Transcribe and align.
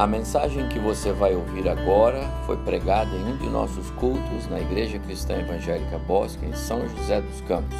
A 0.00 0.06
mensagem 0.06 0.66
que 0.66 0.78
você 0.78 1.12
vai 1.12 1.34
ouvir 1.34 1.68
agora 1.68 2.26
foi 2.46 2.56
pregada 2.56 3.14
em 3.14 3.22
um 3.22 3.36
de 3.36 3.50
nossos 3.50 3.90
cultos 3.90 4.46
na 4.48 4.58
Igreja 4.58 4.98
Cristã 4.98 5.38
Evangélica 5.38 5.98
Bosque, 5.98 6.46
em 6.46 6.54
São 6.54 6.88
José 6.88 7.20
dos 7.20 7.42
Campos. 7.42 7.76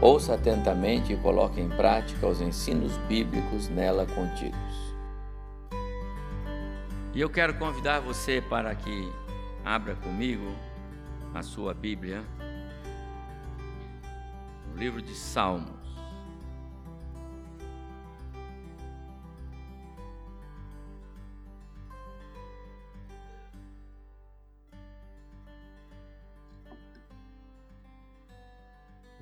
Ouça 0.00 0.34
atentamente 0.34 1.12
e 1.12 1.16
coloque 1.16 1.60
em 1.60 1.68
prática 1.68 2.26
os 2.26 2.40
ensinos 2.40 2.96
bíblicos 3.06 3.68
nela 3.68 4.04
contidos. 4.06 4.96
E 7.14 7.20
eu 7.20 7.30
quero 7.30 7.54
convidar 7.54 8.00
você 8.00 8.42
para 8.42 8.74
que 8.74 9.08
abra 9.64 9.94
comigo 9.94 10.52
a 11.32 11.44
sua 11.44 11.72
Bíblia, 11.72 12.24
o 14.74 14.76
livro 14.76 15.00
de 15.00 15.14
Salmos. 15.14 15.81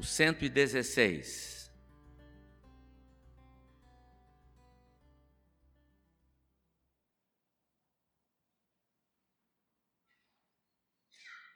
O 0.01 0.03
116. 0.03 1.71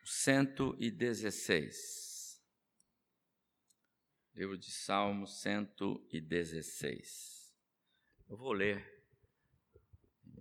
O 0.03 0.07
116. 0.07 2.45
Livro 4.35 4.59
de 4.59 4.71
Salmos 4.71 5.41
116. 5.41 7.57
Eu 8.29 8.37
vou 8.37 8.53
ler. 8.53 8.93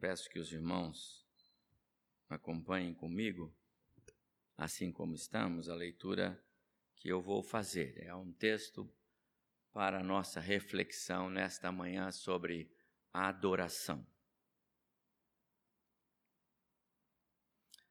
Peço 0.01 0.29
que 0.29 0.39
os 0.39 0.51
irmãos 0.51 1.25
acompanhem 2.27 2.93
comigo, 2.93 3.55
assim 4.57 4.91
como 4.91 5.15
estamos, 5.15 5.69
a 5.69 5.75
leitura 5.75 6.43
que 7.03 7.09
eu 7.09 7.21
vou 7.21 7.43
fazer. 7.43 8.01
É 8.01 8.15
um 8.15 8.31
texto 8.31 8.89
para 9.73 10.01
nossa 10.01 10.39
reflexão 10.39 11.29
nesta 11.29 11.69
manhã 11.69 12.09
sobre 12.11 12.71
a 13.11 13.27
adoração. 13.27 14.07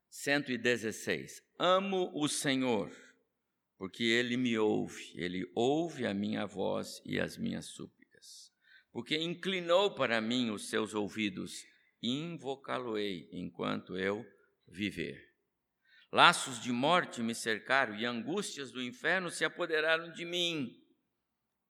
116. 0.08 1.42
Amo 1.58 2.10
o 2.14 2.26
Senhor, 2.26 2.90
porque 3.76 4.02
ele 4.02 4.38
me 4.38 4.56
ouve, 4.56 5.12
ele 5.14 5.44
ouve 5.54 6.06
a 6.06 6.14
minha 6.14 6.46
voz 6.46 7.02
e 7.04 7.20
as 7.20 7.36
minhas 7.36 7.66
súplicas. 7.66 8.50
Porque 8.90 9.18
inclinou 9.18 9.94
para 9.94 10.22
mim 10.22 10.48
os 10.48 10.70
seus 10.70 10.94
ouvidos, 10.94 11.66
invocá-lo-ei 12.02 13.28
enquanto 13.30 13.98
eu 13.98 14.24
viver. 14.66 15.31
Laços 16.12 16.60
de 16.60 16.70
morte 16.70 17.22
me 17.22 17.34
cercaram 17.34 17.96
e 17.96 18.04
angústias 18.04 18.70
do 18.70 18.82
inferno 18.82 19.30
se 19.30 19.46
apoderaram 19.46 20.12
de 20.12 20.26
mim. 20.26 20.78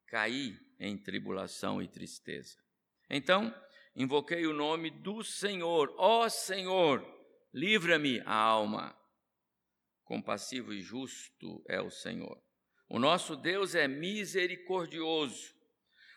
Caí 0.07 0.59
em 0.77 0.97
tribulação 0.97 1.81
e 1.81 1.87
tristeza. 1.87 2.57
Então, 3.09 3.55
invoquei 3.95 4.45
o 4.45 4.53
nome 4.53 4.91
do 4.91 5.23
Senhor. 5.23 5.95
Ó 5.97 6.25
oh, 6.25 6.29
Senhor, 6.29 7.01
livra-me 7.53 8.19
a 8.25 8.35
alma. 8.35 8.93
Compassivo 10.03 10.73
e 10.73 10.81
justo 10.81 11.63
é 11.69 11.81
o 11.81 11.89
Senhor. 11.89 12.37
O 12.89 12.99
nosso 12.99 13.37
Deus 13.37 13.75
é 13.75 13.87
misericordioso. 13.87 15.55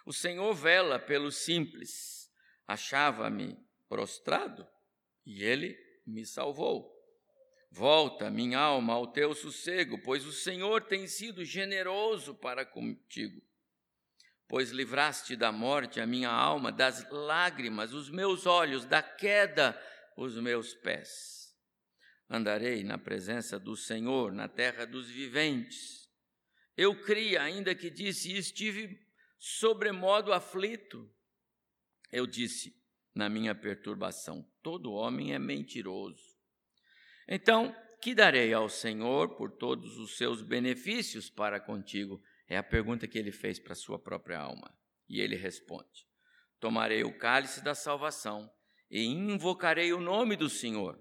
O 0.04 0.12
Senhor 0.12 0.52
vela 0.52 0.98
pelos 0.98 1.36
simples. 1.36 2.28
Achava-me 2.66 3.56
prostrado 3.88 4.66
e 5.24 5.44
ele 5.44 5.78
me 6.04 6.26
salvou. 6.26 6.95
Volta, 7.76 8.30
minha 8.30 8.58
alma, 8.58 8.94
ao 8.94 9.06
teu 9.06 9.34
sossego, 9.34 9.98
pois 9.98 10.24
o 10.24 10.32
Senhor 10.32 10.84
tem 10.84 11.06
sido 11.06 11.44
generoso 11.44 12.34
para 12.34 12.64
contigo. 12.64 13.42
Pois 14.48 14.70
livraste 14.70 15.36
da 15.36 15.52
morte 15.52 16.00
a 16.00 16.06
minha 16.06 16.30
alma, 16.30 16.72
das 16.72 17.06
lágrimas, 17.10 17.92
os 17.92 18.08
meus 18.08 18.46
olhos, 18.46 18.86
da 18.86 19.02
queda, 19.02 19.78
os 20.16 20.38
meus 20.38 20.72
pés. 20.72 21.54
Andarei 22.30 22.82
na 22.82 22.96
presença 22.96 23.58
do 23.58 23.76
Senhor, 23.76 24.32
na 24.32 24.48
terra 24.48 24.86
dos 24.86 25.10
viventes. 25.10 26.08
Eu 26.78 26.98
criei, 27.02 27.36
ainda 27.36 27.74
que 27.74 27.90
disse, 27.90 28.32
e 28.32 28.38
estive 28.38 29.06
sobremodo 29.38 30.32
aflito. 30.32 31.14
Eu 32.10 32.26
disse, 32.26 32.74
na 33.14 33.28
minha 33.28 33.54
perturbação, 33.54 34.50
todo 34.62 34.94
homem 34.94 35.34
é 35.34 35.38
mentiroso 35.38 36.35
então, 37.28 37.74
que 38.00 38.14
darei 38.14 38.52
ao 38.52 38.68
Senhor 38.68 39.36
por 39.36 39.50
todos 39.50 39.98
os 39.98 40.16
seus 40.16 40.42
benefícios 40.42 41.28
para 41.28 41.58
contigo? 41.58 42.22
É 42.48 42.56
a 42.56 42.62
pergunta 42.62 43.08
que 43.08 43.18
ele 43.18 43.32
fez 43.32 43.58
para 43.58 43.74
sua 43.74 43.98
própria 43.98 44.38
alma. 44.38 44.72
E 45.08 45.20
ele 45.20 45.34
responde: 45.34 46.06
Tomarei 46.60 47.02
o 47.02 47.18
cálice 47.18 47.62
da 47.64 47.74
salvação 47.74 48.48
e 48.88 49.04
invocarei 49.04 49.92
o 49.92 50.00
nome 50.00 50.36
do 50.36 50.48
Senhor. 50.48 50.96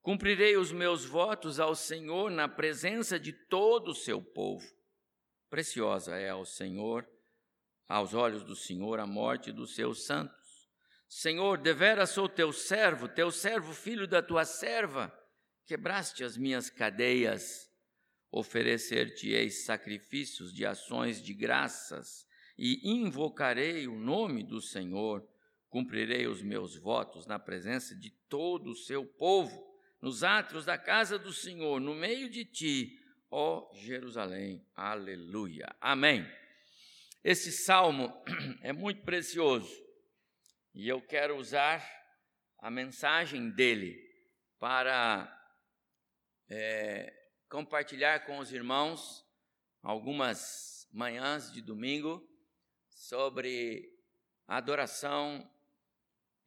Cumprirei 0.00 0.56
os 0.56 0.70
meus 0.70 1.04
votos 1.04 1.58
ao 1.58 1.74
Senhor 1.74 2.30
na 2.30 2.46
presença 2.46 3.18
de 3.18 3.32
todo 3.32 3.88
o 3.88 3.94
seu 3.94 4.22
povo. 4.22 4.64
Preciosa 5.50 6.16
é 6.16 6.30
ao 6.30 6.44
Senhor, 6.44 7.08
aos 7.88 8.12
olhos 8.12 8.44
do 8.44 8.54
Senhor, 8.54 9.00
a 9.00 9.06
morte 9.06 9.50
dos 9.50 9.74
seus 9.74 10.04
santos. 10.04 10.36
Senhor, 11.08 11.58
deveras 11.58 12.10
sou 12.10 12.28
teu 12.28 12.52
servo, 12.52 13.08
teu 13.08 13.30
servo, 13.30 13.72
filho 13.72 14.06
da 14.06 14.22
tua 14.22 14.44
serva 14.44 15.12
Quebraste 15.66 16.22
as 16.22 16.36
minhas 16.36 16.68
cadeias, 16.68 17.70
oferecer-te-ei 18.30 19.48
sacrifícios 19.50 20.52
de 20.52 20.66
ações 20.66 21.22
de 21.22 21.32
graças, 21.32 22.26
e 22.58 22.88
invocarei 22.88 23.88
o 23.88 23.96
nome 23.96 24.44
do 24.44 24.60
Senhor, 24.60 25.26
cumprirei 25.68 26.26
os 26.26 26.42
meus 26.42 26.76
votos 26.76 27.26
na 27.26 27.38
presença 27.38 27.96
de 27.96 28.10
todo 28.28 28.70
o 28.70 28.76
seu 28.76 29.06
povo, 29.06 29.74
nos 30.00 30.22
átrios 30.22 30.64
da 30.64 30.76
casa 30.76 31.18
do 31.18 31.32
Senhor, 31.32 31.80
no 31.80 31.94
meio 31.94 32.28
de 32.28 32.44
ti, 32.44 32.98
ó 33.30 33.68
Jerusalém. 33.74 34.64
Aleluia. 34.76 35.74
Amém. 35.80 36.24
Esse 37.24 37.50
salmo 37.50 38.12
é 38.60 38.72
muito 38.72 39.02
precioso 39.02 39.74
e 40.74 40.86
eu 40.86 41.00
quero 41.00 41.36
usar 41.36 41.82
a 42.58 42.70
mensagem 42.70 43.50
dele 43.50 43.98
para 44.58 45.43
é, 46.48 47.12
compartilhar 47.48 48.26
com 48.26 48.38
os 48.38 48.52
irmãos 48.52 49.24
algumas 49.82 50.88
manhãs 50.92 51.52
de 51.52 51.60
domingo 51.60 52.26
sobre 52.88 53.92
adoração 54.46 55.50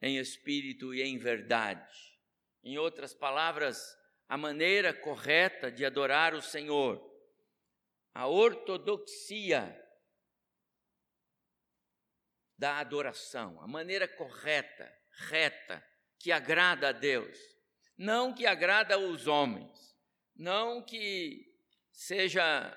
em 0.00 0.18
espírito 0.18 0.94
e 0.94 1.02
em 1.02 1.18
verdade. 1.18 2.18
Em 2.62 2.78
outras 2.78 3.14
palavras, 3.14 3.96
a 4.28 4.36
maneira 4.36 4.92
correta 4.92 5.70
de 5.70 5.84
adorar 5.84 6.34
o 6.34 6.42
Senhor, 6.42 7.02
a 8.14 8.26
ortodoxia 8.26 9.84
da 12.56 12.78
adoração, 12.78 13.60
a 13.62 13.68
maneira 13.68 14.08
correta, 14.08 14.92
reta, 15.28 15.84
que 16.18 16.32
agrada 16.32 16.88
a 16.88 16.92
Deus, 16.92 17.38
não 17.96 18.34
que 18.34 18.46
agrada 18.46 18.96
aos 18.96 19.26
homens. 19.26 19.87
Não 20.38 20.80
que 20.80 21.52
seja 21.90 22.72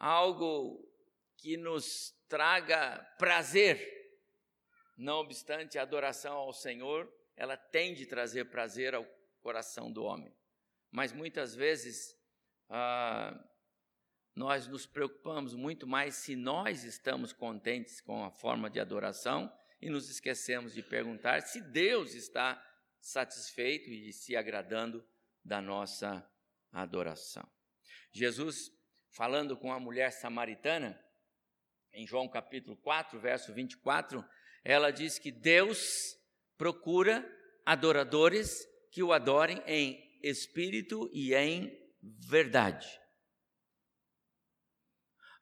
algo 0.00 0.84
que 1.36 1.56
nos 1.56 2.12
traga 2.28 2.98
prazer, 3.16 3.78
não 4.96 5.18
obstante 5.18 5.78
a 5.78 5.82
adoração 5.82 6.34
ao 6.34 6.52
Senhor, 6.52 7.08
ela 7.36 7.56
tem 7.56 7.94
de 7.94 8.04
trazer 8.04 8.46
prazer 8.46 8.96
ao 8.96 9.06
coração 9.40 9.92
do 9.92 10.02
homem. 10.02 10.34
Mas 10.90 11.12
muitas 11.12 11.54
vezes 11.54 12.18
ah, 12.68 13.32
nós 14.34 14.66
nos 14.66 14.84
preocupamos 14.84 15.54
muito 15.54 15.86
mais 15.86 16.16
se 16.16 16.34
nós 16.34 16.82
estamos 16.82 17.32
contentes 17.32 18.00
com 18.00 18.24
a 18.24 18.30
forma 18.32 18.68
de 18.68 18.80
adoração 18.80 19.52
e 19.80 19.88
nos 19.88 20.10
esquecemos 20.10 20.74
de 20.74 20.82
perguntar 20.82 21.42
se 21.42 21.60
Deus 21.60 22.14
está 22.14 22.60
satisfeito 23.00 23.88
e 23.88 24.12
se 24.12 24.36
agradando 24.36 25.06
da 25.44 25.62
nossa 25.62 26.08
adoração. 26.08 26.37
Jesus, 28.12 28.70
falando 29.10 29.56
com 29.56 29.72
a 29.72 29.80
mulher 29.80 30.10
samaritana, 30.12 30.98
em 31.92 32.06
João 32.06 32.28
capítulo 32.28 32.76
4, 32.76 33.18
verso 33.20 33.52
24, 33.52 34.24
ela 34.64 34.90
diz 34.90 35.18
que 35.18 35.32
Deus 35.32 35.80
procura 36.56 37.24
adoradores 37.64 38.66
que 38.90 39.02
o 39.02 39.12
adorem 39.12 39.62
em 39.66 40.18
espírito 40.22 41.08
e 41.12 41.34
em 41.34 41.70
verdade. 42.02 42.88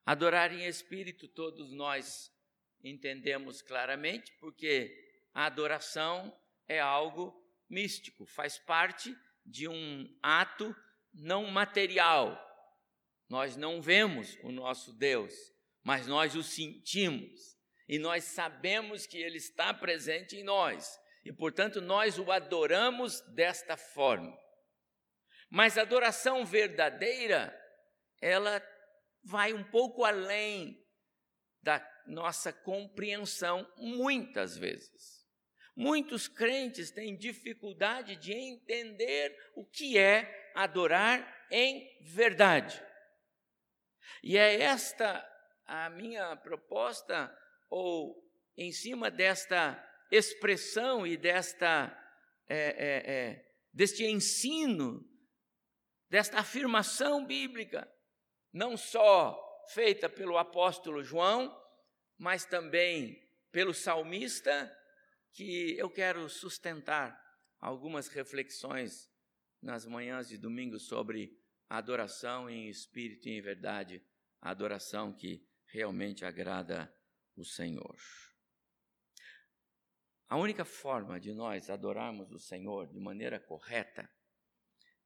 Adorar 0.05 0.53
em 0.53 0.67
espírito 0.67 1.27
todos 1.29 1.73
nós 1.73 2.33
entendemos 2.83 3.61
claramente, 3.63 4.33
porque 4.39 4.95
a 5.35 5.47
adoração 5.47 6.33
é 6.69 6.79
algo 6.79 7.35
místico, 7.69 8.25
faz 8.27 8.59
parte 8.59 9.17
de 9.45 9.67
um 9.69 10.19
ato 10.23 10.75
não 11.17 11.47
material. 11.47 12.43
Nós 13.29 13.57
não 13.57 13.83
vemos 13.83 14.39
o 14.43 14.53
nosso 14.53 14.93
Deus, 14.93 15.35
mas 15.83 16.07
nós 16.07 16.35
o 16.37 16.43
sentimos 16.43 17.57
e 17.89 17.99
nós 17.99 18.25
sabemos 18.25 19.07
que 19.07 19.19
ele 19.19 19.39
está 19.39 19.73
presente 19.73 20.37
em 20.37 20.45
nós 20.45 20.99
e, 21.25 21.33
portanto, 21.33 21.81
nós 21.81 22.19
o 22.19 22.31
adoramos 22.31 23.21
desta 23.35 23.77
forma. 23.77 24.37
Mas 25.51 25.77
a 25.77 25.83
adoração 25.83 26.45
verdadeira, 26.45 27.57
ela 28.21 28.63
vai 29.25 29.53
um 29.53 29.65
pouco 29.65 30.05
além 30.05 30.85
da 31.63 31.85
nossa 32.07 32.53
compreensão, 32.53 33.69
muitas 33.77 34.57
vezes. 34.57 35.27
Muitos 35.75 36.29
crentes 36.29 36.91
têm 36.91 37.17
dificuldade 37.17 38.17
de 38.17 38.33
entender 38.33 39.37
o 39.55 39.65
que 39.65 39.99
é 39.99 40.46
adorar 40.57 41.47
em 41.51 41.89
verdade. 42.03 42.83
E 44.23 44.37
é 44.37 44.63
esta 44.63 45.25
a 45.67 45.91
minha 45.91 46.35
proposta, 46.37 47.37
ou 47.69 48.17
em 48.57 48.73
cima 48.73 49.11
desta 49.11 49.83
expressão 50.11 51.07
e 51.07 51.17
desta, 51.17 51.97
é, 52.49 52.57
é, 52.57 53.13
é, 53.13 53.53
deste 53.73 54.05
ensino, 54.05 55.05
desta 56.09 56.39
afirmação 56.39 57.27
bíblica, 57.27 57.89
não 58.53 58.77
só 58.77 59.37
feita 59.75 60.09
pelo 60.09 60.39
apóstolo 60.39 61.03
João, 61.03 61.55
mas 62.17 62.47
também 62.47 63.23
pelo 63.51 63.75
salmista 63.75 64.75
que 65.33 65.77
eu 65.77 65.91
quero 65.91 66.29
sustentar 66.29 67.21
algumas 67.61 68.09
reflexões 68.09 69.11
nas 69.61 69.87
manhãs 69.87 70.29
de 70.29 70.39
domingo 70.39 70.79
sobre 70.79 71.39
adoração 71.69 72.49
em 72.49 72.69
espírito 72.69 73.29
e 73.29 73.33
em 73.33 73.41
verdade, 73.41 74.05
adoração 74.41 75.13
que 75.13 75.47
realmente 75.67 76.25
agrada 76.25 76.93
o 77.37 77.45
Senhor. 77.45 77.97
A 80.29 80.37
única 80.37 80.65
forma 80.65 81.21
de 81.21 81.33
nós 81.33 81.71
adorarmos 81.71 82.33
o 82.33 82.39
Senhor 82.39 82.89
de 82.89 82.99
maneira 82.99 83.39
correta 83.39 84.11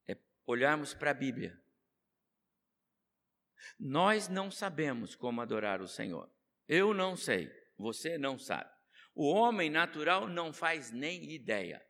é 0.08 0.16
olharmos 0.46 0.94
para 0.94 1.10
a 1.10 1.14
Bíblia. 1.14 1.60
Nós 3.78 4.28
não 4.28 4.50
sabemos 4.50 5.14
como 5.14 5.40
adorar 5.40 5.82
o 5.82 5.88
Senhor. 5.88 6.30
Eu 6.66 6.94
não 6.94 7.16
sei, 7.16 7.50
você 7.76 8.16
não 8.16 8.38
sabe. 8.38 8.70
O 9.14 9.28
homem 9.30 9.68
natural 9.68 10.28
não 10.28 10.52
faz 10.52 10.90
nem 10.90 11.30
ideia. 11.32 11.84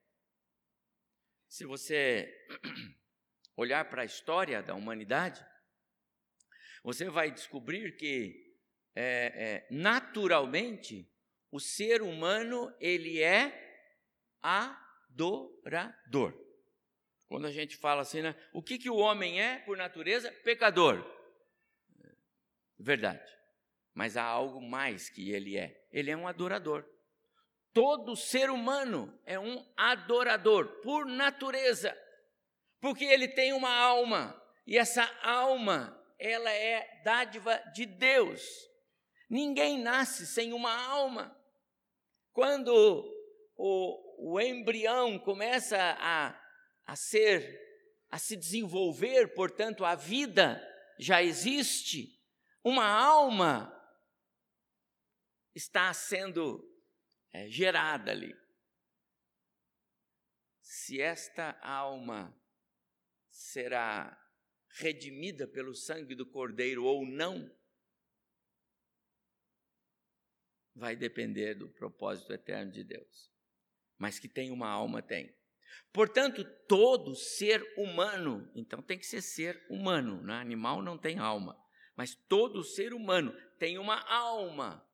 Se 1.50 1.66
você 1.66 2.32
olhar 3.58 3.84
para 3.90 4.02
a 4.02 4.04
história 4.04 4.62
da 4.62 4.72
humanidade, 4.76 5.44
você 6.80 7.10
vai 7.10 7.32
descobrir 7.32 7.96
que 7.96 8.56
é, 8.94 9.32
é, 9.34 9.66
naturalmente 9.68 11.12
o 11.50 11.58
ser 11.58 12.02
humano 12.02 12.72
ele 12.78 13.20
é 13.20 13.52
adorador. 14.40 16.32
Quando 17.26 17.48
a 17.48 17.50
gente 17.50 17.76
fala 17.76 18.02
assim, 18.02 18.22
né, 18.22 18.36
o 18.52 18.62
que, 18.62 18.78
que 18.78 18.88
o 18.88 18.96
homem 18.96 19.42
é 19.42 19.58
por 19.58 19.76
natureza? 19.76 20.30
Pecador. 20.44 21.04
Verdade. 22.78 23.28
Mas 23.92 24.16
há 24.16 24.22
algo 24.22 24.62
mais 24.62 25.10
que 25.10 25.32
ele 25.32 25.56
é. 25.56 25.84
Ele 25.90 26.12
é 26.12 26.16
um 26.16 26.28
adorador. 26.28 26.88
Todo 27.72 28.16
ser 28.16 28.50
humano 28.50 29.16
é 29.24 29.38
um 29.38 29.64
adorador 29.76 30.80
por 30.82 31.06
natureza, 31.06 31.96
porque 32.80 33.04
ele 33.04 33.28
tem 33.28 33.52
uma 33.52 33.72
alma 33.72 34.36
e 34.66 34.76
essa 34.76 35.04
alma 35.22 35.96
ela 36.18 36.50
é 36.50 37.02
dádiva 37.02 37.56
de 37.72 37.86
Deus. 37.86 38.42
Ninguém 39.28 39.78
nasce 39.78 40.26
sem 40.26 40.52
uma 40.52 40.74
alma. 40.86 41.36
Quando 42.32 42.72
o, 43.56 44.32
o 44.34 44.40
embrião 44.40 45.18
começa 45.18 45.78
a, 45.78 46.40
a 46.84 46.96
ser, 46.96 47.58
a 48.10 48.18
se 48.18 48.36
desenvolver, 48.36 49.34
portanto, 49.34 49.84
a 49.84 49.94
vida 49.94 50.60
já 50.98 51.22
existe, 51.22 52.20
uma 52.64 52.86
alma 52.86 53.72
está 55.54 55.92
sendo 55.94 56.62
é, 57.32 57.48
gerada 57.48 58.10
ali. 58.10 58.34
Se 60.60 61.00
esta 61.00 61.58
alma 61.60 62.34
será 63.28 64.16
redimida 64.78 65.46
pelo 65.46 65.74
sangue 65.74 66.14
do 66.14 66.26
Cordeiro 66.26 66.84
ou 66.84 67.04
não, 67.04 67.50
vai 70.74 70.96
depender 70.96 71.54
do 71.54 71.68
propósito 71.68 72.32
eterno 72.32 72.72
de 72.72 72.84
Deus. 72.84 73.30
Mas 73.98 74.18
que 74.18 74.28
tem 74.28 74.50
uma 74.50 74.68
alma, 74.68 75.02
tem. 75.02 75.34
Portanto, 75.92 76.44
todo 76.66 77.14
ser 77.14 77.62
humano, 77.76 78.50
então 78.54 78.80
tem 78.80 78.98
que 78.98 79.06
ser 79.06 79.20
ser 79.22 79.66
humano, 79.68 80.22
né? 80.22 80.34
animal 80.34 80.82
não 80.82 80.96
tem 80.96 81.18
alma, 81.18 81.60
mas 81.96 82.14
todo 82.14 82.64
ser 82.64 82.94
humano 82.94 83.32
tem 83.58 83.78
uma 83.78 84.00
alma. 84.08 84.86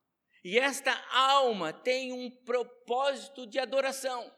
E 0.46 0.60
esta 0.60 0.92
alma 1.10 1.72
tem 1.72 2.12
um 2.12 2.30
propósito 2.30 3.48
de 3.48 3.58
adoração. 3.58 4.32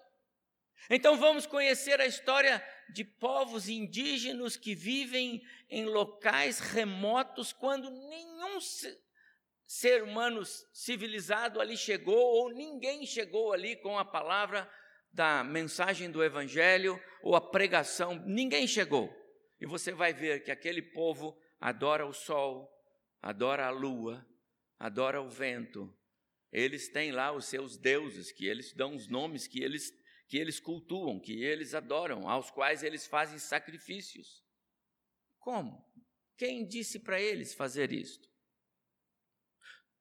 Então 0.89 1.19
vamos 1.19 1.45
conhecer 1.45 2.01
a 2.01 2.07
história 2.07 2.67
de 2.89 3.05
povos 3.05 3.69
indígenas 3.69 4.57
que 4.57 4.75
vivem 4.75 5.43
em 5.69 5.85
locais 5.85 6.61
remotos 6.61 7.53
quando 7.53 7.91
nenhum 7.91 8.59
ser 9.67 10.03
humano 10.03 10.43
civilizado 10.73 11.61
ali 11.61 11.77
chegou 11.77 12.17
ou 12.17 12.55
ninguém 12.55 13.05
chegou 13.05 13.53
ali 13.53 13.77
com 13.77 13.99
a 13.99 14.05
palavra 14.05 14.67
da 15.13 15.45
mensagem 15.45 16.11
do 16.11 16.25
evangelho 16.25 16.99
ou 17.23 17.37
a 17.37 17.51
pregação, 17.51 18.15
ninguém 18.25 18.67
chegou. 18.67 19.15
E 19.61 19.67
você 19.67 19.93
vai 19.93 20.15
ver 20.15 20.43
que 20.43 20.51
aquele 20.51 20.81
povo 20.81 21.39
adora 21.61 22.07
o 22.07 22.15
sol, 22.15 22.67
adora 23.21 23.67
a 23.67 23.71
lua, 23.71 24.27
adora 24.79 25.21
o 25.21 25.29
vento, 25.29 25.93
eles 26.53 26.89
têm 26.89 27.13
lá 27.13 27.33
os 27.33 27.45
seus 27.47 27.77
deuses, 27.77 28.33
que 28.33 28.47
eles 28.47 28.73
dão 28.73 28.95
os 28.95 29.07
nomes 29.09 29.47
que 29.47 29.63
eles, 29.63 29.93
que 30.27 30.39
eles 30.39 30.59
cultuam, 30.59 31.21
que 31.21 31.43
eles 31.43 31.75
adoram, 31.75 32.29
aos 32.29 32.51
quais 32.51 32.83
eles 32.83 33.07
fazem 33.07 33.39
sacrifícios. 33.39 34.43
Como? 35.39 35.85
Quem 36.37 36.67
disse 36.67 37.01
para 37.01 37.21
eles 37.21 37.55
fazer 37.55 37.93
isto? 37.93 38.29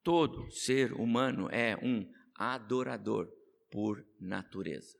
Todo 0.03 0.50
ser 0.51 0.93
humano 0.93 1.50
é 1.51 1.75
um 1.77 2.10
adorador 2.36 3.27
por 3.69 4.05
natureza. 4.19 4.98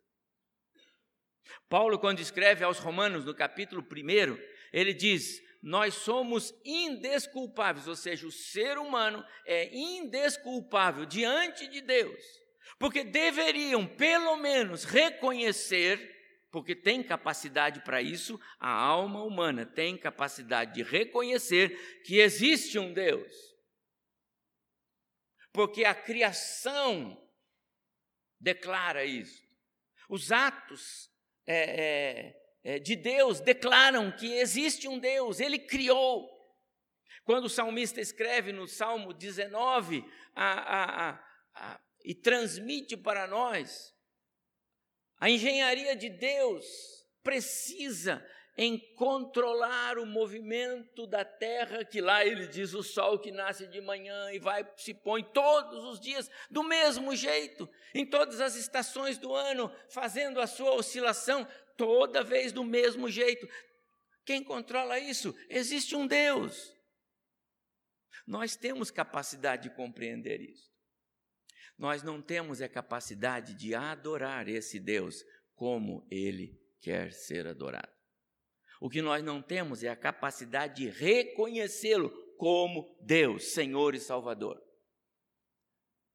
Paulo, 1.70 1.98
quando 1.98 2.20
escreve 2.20 2.64
aos 2.64 2.80
Romanos, 2.80 3.24
no 3.24 3.34
capítulo 3.34 3.82
1, 3.82 4.38
ele 4.74 4.94
diz: 4.94 5.40
nós 5.62 5.96
somos 5.96 6.54
indesculpáveis, 6.64 7.88
ou 7.88 7.96
seja, 7.96 8.28
o 8.28 8.32
ser 8.32 8.78
humano 8.78 9.26
é 9.46 9.76
indesculpável 9.76 11.06
diante 11.06 11.68
de 11.68 11.82
Deus, 11.82 12.24
porque 12.80 13.04
deveriam 13.04 13.88
pelo 13.88 14.36
menos 14.38 14.84
reconhecer, 14.84 16.16
porque 16.52 16.76
tem 16.76 17.04
capacidade 17.04 17.82
para 17.82 18.02
isso, 18.02 18.40
a 18.60 18.72
alma 18.72 19.24
humana 19.24 19.66
tem 19.66 19.98
capacidade 19.98 20.76
de 20.76 20.84
reconhecer 20.84 22.02
que 22.04 22.20
existe 22.20 22.78
um 22.80 22.94
Deus. 22.94 23.32
Porque 25.52 25.86
a 25.86 25.96
criação 25.96 27.20
declara 28.40 29.04
isso. 29.04 29.44
Os 30.08 30.32
atos 30.32 31.12
é, 31.46 31.82
é, 31.82 32.47
de 32.84 32.96
Deus 32.96 33.40
declaram 33.40 34.12
que 34.12 34.34
existe 34.34 34.88
um 34.88 35.00
Deus, 35.00 35.40
ele 35.40 35.60
criou. 35.60 36.30
Quando 37.24 37.46
o 37.46 37.50
salmista 37.50 38.00
escreve 38.00 38.52
no 38.54 38.68
Salmo 38.68 39.14
19 39.14 40.04
a, 40.34 40.52
a, 40.52 41.20
a, 41.54 41.82
e 42.04 42.16
transmite 42.16 42.96
para 42.96 43.28
nós, 43.28 43.94
a 45.20 45.30
engenharia 45.30 45.96
de 45.96 46.10
Deus 46.10 46.66
precisa 47.24 48.26
em 48.58 48.80
controlar 48.96 50.00
o 50.00 50.06
movimento 50.06 51.06
da 51.06 51.24
terra, 51.24 51.86
que 51.86 52.02
lá 52.02 52.26
ele 52.26 52.48
diz 52.48 52.74
o 52.74 52.82
sol 52.82 53.20
que 53.20 53.32
nasce 53.32 53.68
de 53.68 53.80
manhã 53.80 54.32
e 54.32 54.40
vai 54.40 54.68
se 54.76 54.96
põe 54.96 55.24
todos 55.24 55.84
os 55.84 56.00
dias 56.00 56.30
do 56.50 56.64
mesmo 56.64 57.16
jeito, 57.16 57.70
em 57.94 58.04
todas 58.04 58.42
as 58.42 58.56
estações 58.56 59.20
do 59.20 59.36
ano, 59.36 59.72
fazendo 59.90 60.42
a 60.42 60.48
sua 60.48 60.72
oscilação, 60.72 61.48
toda 61.78 62.24
vez 62.24 62.52
do 62.52 62.64
mesmo 62.64 63.10
jeito. 63.10 63.48
Quem 64.26 64.44
controla 64.44 65.00
isso? 65.00 65.34
Existe 65.50 65.96
um 65.96 66.06
Deus. 66.06 66.74
Nós 68.26 68.58
temos 68.58 68.92
capacidade 68.92 69.70
de 69.70 69.76
compreender 69.76 70.42
isso. 70.42 70.70
Nós 71.78 72.04
não 72.04 72.22
temos 72.22 72.62
a 72.62 72.68
capacidade 72.68 73.54
de 73.54 73.74
adorar 73.74 74.50
esse 74.50 74.80
Deus 74.80 75.24
como 75.56 76.06
ele 76.12 76.60
quer 76.82 77.14
ser 77.14 77.48
adorado. 77.48 77.92
O 78.82 78.90
que 78.90 79.02
nós 79.02 79.24
não 79.24 79.42
temos 79.42 79.84
é 79.84 79.90
a 79.90 79.96
capacidade 79.96 80.84
de 80.84 80.90
reconhecê-lo 80.90 82.10
como 82.38 82.96
Deus, 83.02 83.54
Senhor 83.54 83.96
e 83.96 84.00
Salvador. 84.00 84.62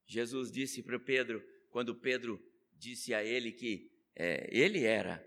Jesus 0.06 0.50
disse 0.50 0.82
para 0.82 0.98
Pedro, 0.98 1.42
quando 1.70 1.94
Pedro 1.94 2.40
disse 2.76 3.14
a 3.14 3.24
ele 3.24 3.52
que 3.52 3.90
é, 4.14 4.48
ele 4.50 4.84
era 4.84 5.26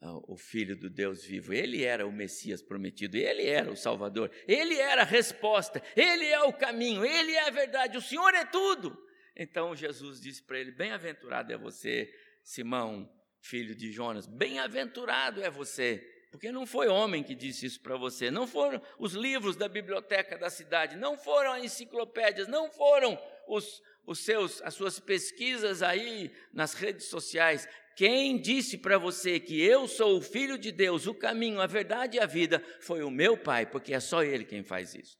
o 0.00 0.36
Filho 0.36 0.76
do 0.76 0.90
Deus 0.90 1.24
vivo, 1.24 1.52
ele 1.52 1.82
era 1.82 2.06
o 2.06 2.12
Messias 2.12 2.62
prometido, 2.62 3.16
ele 3.16 3.46
era 3.46 3.70
o 3.70 3.76
Salvador, 3.76 4.30
ele 4.46 4.76
era 4.76 5.02
a 5.02 5.06
resposta, 5.06 5.82
ele 5.96 6.26
é 6.26 6.42
o 6.42 6.52
caminho, 6.52 7.04
ele 7.04 7.32
é 7.32 7.46
a 7.46 7.50
verdade, 7.50 7.96
o 7.96 8.02
Senhor 8.02 8.34
é 8.34 8.44
tudo. 8.44 8.96
Então 9.34 9.74
Jesus 9.74 10.20
disse 10.20 10.42
para 10.42 10.58
ele: 10.58 10.70
Bem-aventurado 10.70 11.52
é 11.52 11.56
você, 11.58 12.12
Simão, 12.42 13.10
filho 13.40 13.74
de 13.74 13.90
Jonas, 13.90 14.26
bem-aventurado 14.26 15.42
é 15.42 15.50
você, 15.50 15.98
porque 16.30 16.52
não 16.52 16.66
foi 16.66 16.88
homem 16.88 17.22
que 17.22 17.34
disse 17.34 17.66
isso 17.66 17.80
para 17.80 17.96
você, 17.96 18.30
não 18.30 18.46
foram 18.46 18.82
os 18.98 19.14
livros 19.14 19.56
da 19.56 19.68
biblioteca 19.68 20.36
da 20.36 20.50
cidade, 20.50 20.96
não 20.96 21.16
foram 21.16 21.52
as 21.52 21.64
enciclopédias, 21.64 22.48
não 22.48 22.70
foram 22.70 23.18
os, 23.46 23.82
os 24.06 24.20
seus, 24.20 24.62
as 24.62 24.74
suas 24.74 25.00
pesquisas 25.00 25.82
aí 25.82 26.32
nas 26.52 26.74
redes 26.74 27.06
sociais. 27.06 27.68
Quem 27.96 28.40
disse 28.40 28.78
para 28.78 28.98
você 28.98 29.40
que 29.40 29.60
eu 29.60 29.88
sou 29.88 30.18
o 30.18 30.22
filho 30.22 30.56
de 30.56 30.70
Deus, 30.70 31.06
o 31.06 31.14
caminho, 31.14 31.60
a 31.60 31.66
verdade 31.66 32.16
e 32.16 32.20
a 32.20 32.26
vida, 32.26 32.62
foi 32.80 33.02
o 33.02 33.10
meu 33.10 33.36
pai, 33.36 33.66
porque 33.66 33.92
é 33.92 34.00
só 34.00 34.22
ele 34.22 34.44
quem 34.44 34.62
faz 34.62 34.94
isso. 34.94 35.18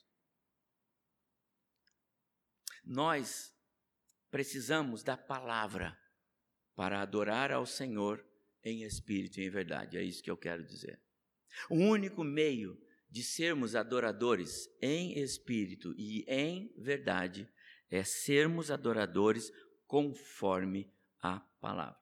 Nós 2.85 3.53
precisamos 4.31 5.03
da 5.03 5.17
palavra 5.17 5.99
para 6.77 7.01
adorar 7.01 7.51
ao 7.51 7.67
Senhor 7.67 8.25
em 8.63 8.83
espírito 8.83 9.41
e 9.41 9.47
em 9.47 9.51
verdade. 9.51 9.97
É 9.97 10.03
isso 10.03 10.23
que 10.23 10.31
eu 10.31 10.37
quero 10.37 10.65
dizer. 10.65 11.01
O 11.71 11.77
único 11.77 12.23
meio 12.23 12.79
de 13.11 13.23
sermos 13.23 13.75
adoradores 13.75 14.69
em 14.81 15.19
espírito 15.19 15.95
e 15.97 16.25
em 16.29 16.73
verdade 16.77 17.49
é 17.91 18.03
sermos 18.05 18.71
adoradores 18.71 19.53
conforme 19.87 20.93
a 21.21 21.41
palavra. 21.61 22.01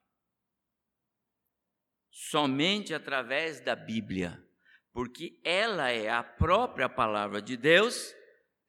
Somente 2.11 2.95
através 2.95 3.61
da 3.61 3.75
Bíblia, 3.75 4.43
porque 4.93 5.41
ela 5.43 5.91
é 5.91 6.09
a 6.09 6.23
própria 6.23 6.89
palavra 6.89 7.43
de 7.43 7.57
Deus, 7.57 8.15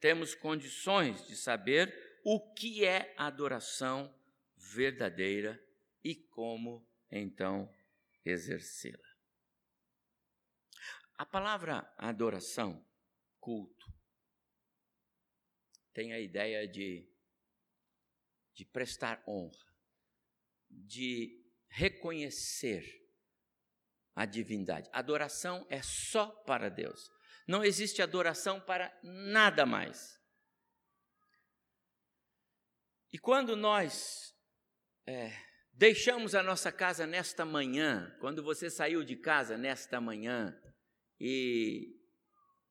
temos 0.00 0.34
condições 0.34 1.26
de 1.26 1.36
saber 1.36 2.20
o 2.24 2.40
que 2.54 2.84
é 2.84 3.14
adoração 3.16 4.12
verdadeira 4.56 5.62
e 6.02 6.14
como 6.14 6.86
então 7.10 7.72
exercê-la. 8.24 9.06
A 11.18 11.24
palavra 11.24 11.92
adoração, 11.96 12.84
culto, 13.40 13.75
tem 15.96 16.12
a 16.12 16.20
ideia 16.20 16.68
de, 16.68 17.10
de 18.52 18.66
prestar 18.66 19.24
honra, 19.26 19.66
de 20.68 21.42
reconhecer 21.70 22.84
a 24.14 24.26
divindade. 24.26 24.90
Adoração 24.92 25.66
é 25.70 25.80
só 25.82 26.26
para 26.44 26.68
Deus. 26.68 27.10
Não 27.48 27.64
existe 27.64 28.02
adoração 28.02 28.60
para 28.60 28.94
nada 29.02 29.64
mais. 29.64 30.20
E 33.10 33.18
quando 33.18 33.56
nós 33.56 34.36
é, 35.06 35.32
Deixamos 35.78 36.34
a 36.34 36.42
nossa 36.42 36.72
casa 36.72 37.06
nesta 37.06 37.44
manhã, 37.44 38.10
quando 38.18 38.42
você 38.42 38.70
saiu 38.70 39.04
de 39.04 39.14
casa 39.14 39.58
nesta 39.58 40.00
manhã 40.00 40.58
e, 41.20 42.00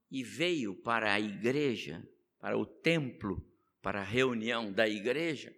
e 0.10 0.24
veio 0.24 0.82
para 0.82 1.14
a 1.14 1.20
igreja, 1.20 2.04
para 2.40 2.58
o 2.58 2.66
templo, 2.66 3.42
para 3.82 4.02
a 4.02 4.04
reunião 4.04 4.72
da 4.72 4.88
igreja, 4.88 5.56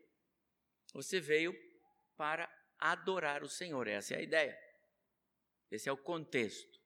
você 0.94 1.20
veio 1.20 1.54
para 2.16 2.50
adorar 2.80 3.44
o 3.44 3.50
Senhor, 3.50 3.88
essa 3.88 4.14
é 4.14 4.18
a 4.18 4.22
ideia. 4.22 4.58
Esse 5.70 5.90
é 5.90 5.92
o 5.92 5.98
contexto. 5.98 6.80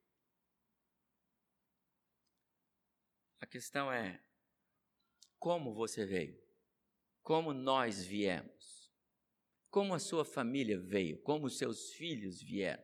A 3.40 3.46
questão 3.46 3.92
é: 3.92 4.20
como 5.38 5.74
você 5.74 6.06
veio? 6.06 6.42
Como 7.22 7.54
nós 7.54 8.04
viemos? 8.04 8.82
como 9.72 9.94
a 9.94 10.00
sua 10.00 10.26
família 10.26 10.78
veio, 10.78 11.18
como 11.22 11.48
os 11.48 11.58
seus 11.58 11.94
filhos 11.94 12.42
vieram, 12.42 12.84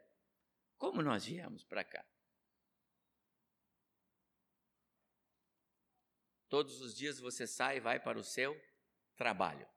como 0.77 1.01
nós 1.01 1.25
viemos 1.25 1.65
para 1.65 1.83
cá. 1.83 2.03
Todos 6.49 6.81
os 6.81 6.95
dias 6.95 7.19
você 7.19 7.45
sai 7.45 7.77
e 7.77 7.81
vai 7.81 7.99
para 7.99 8.17
o 8.17 8.23
seu 8.23 8.59
trabalho. 9.15 9.67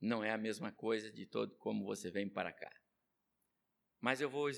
Não 0.00 0.22
é 0.22 0.30
a 0.30 0.38
mesma 0.38 0.70
coisa 0.70 1.10
de 1.10 1.26
todo 1.26 1.56
como 1.56 1.84
você 1.84 2.10
vem 2.10 2.28
para 2.28 2.52
cá. 2.52 2.70
Mas 4.00 4.20
eu 4.20 4.28
vou, 4.28 4.50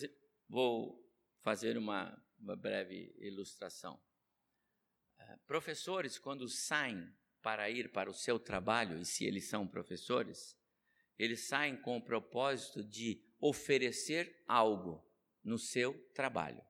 vou 0.49 1.09
fazer 1.40 1.78
uma, 1.78 2.21
uma 2.38 2.57
breve 2.57 3.14
ilustração. 3.18 4.02
Uh, 5.21 5.38
professores, 5.47 6.18
quando 6.18 6.49
saem 6.49 7.14
para 7.40 7.71
ir 7.71 7.92
para 7.92 8.11
o 8.11 8.14
seu 8.14 8.38
trabalho, 8.38 8.99
e 8.99 9.04
se 9.04 9.25
eles 9.25 9.49
são 9.49 9.66
professores, 9.66 10.59
eles 11.16 11.47
saem 11.47 11.80
com 11.80 11.97
o 11.97 12.04
propósito 12.04 12.83
de 12.83 13.25
oferecer 13.40 14.42
algo 14.47 15.04
no 15.42 15.59
seu 15.59 15.95
trabalho. 16.12 16.62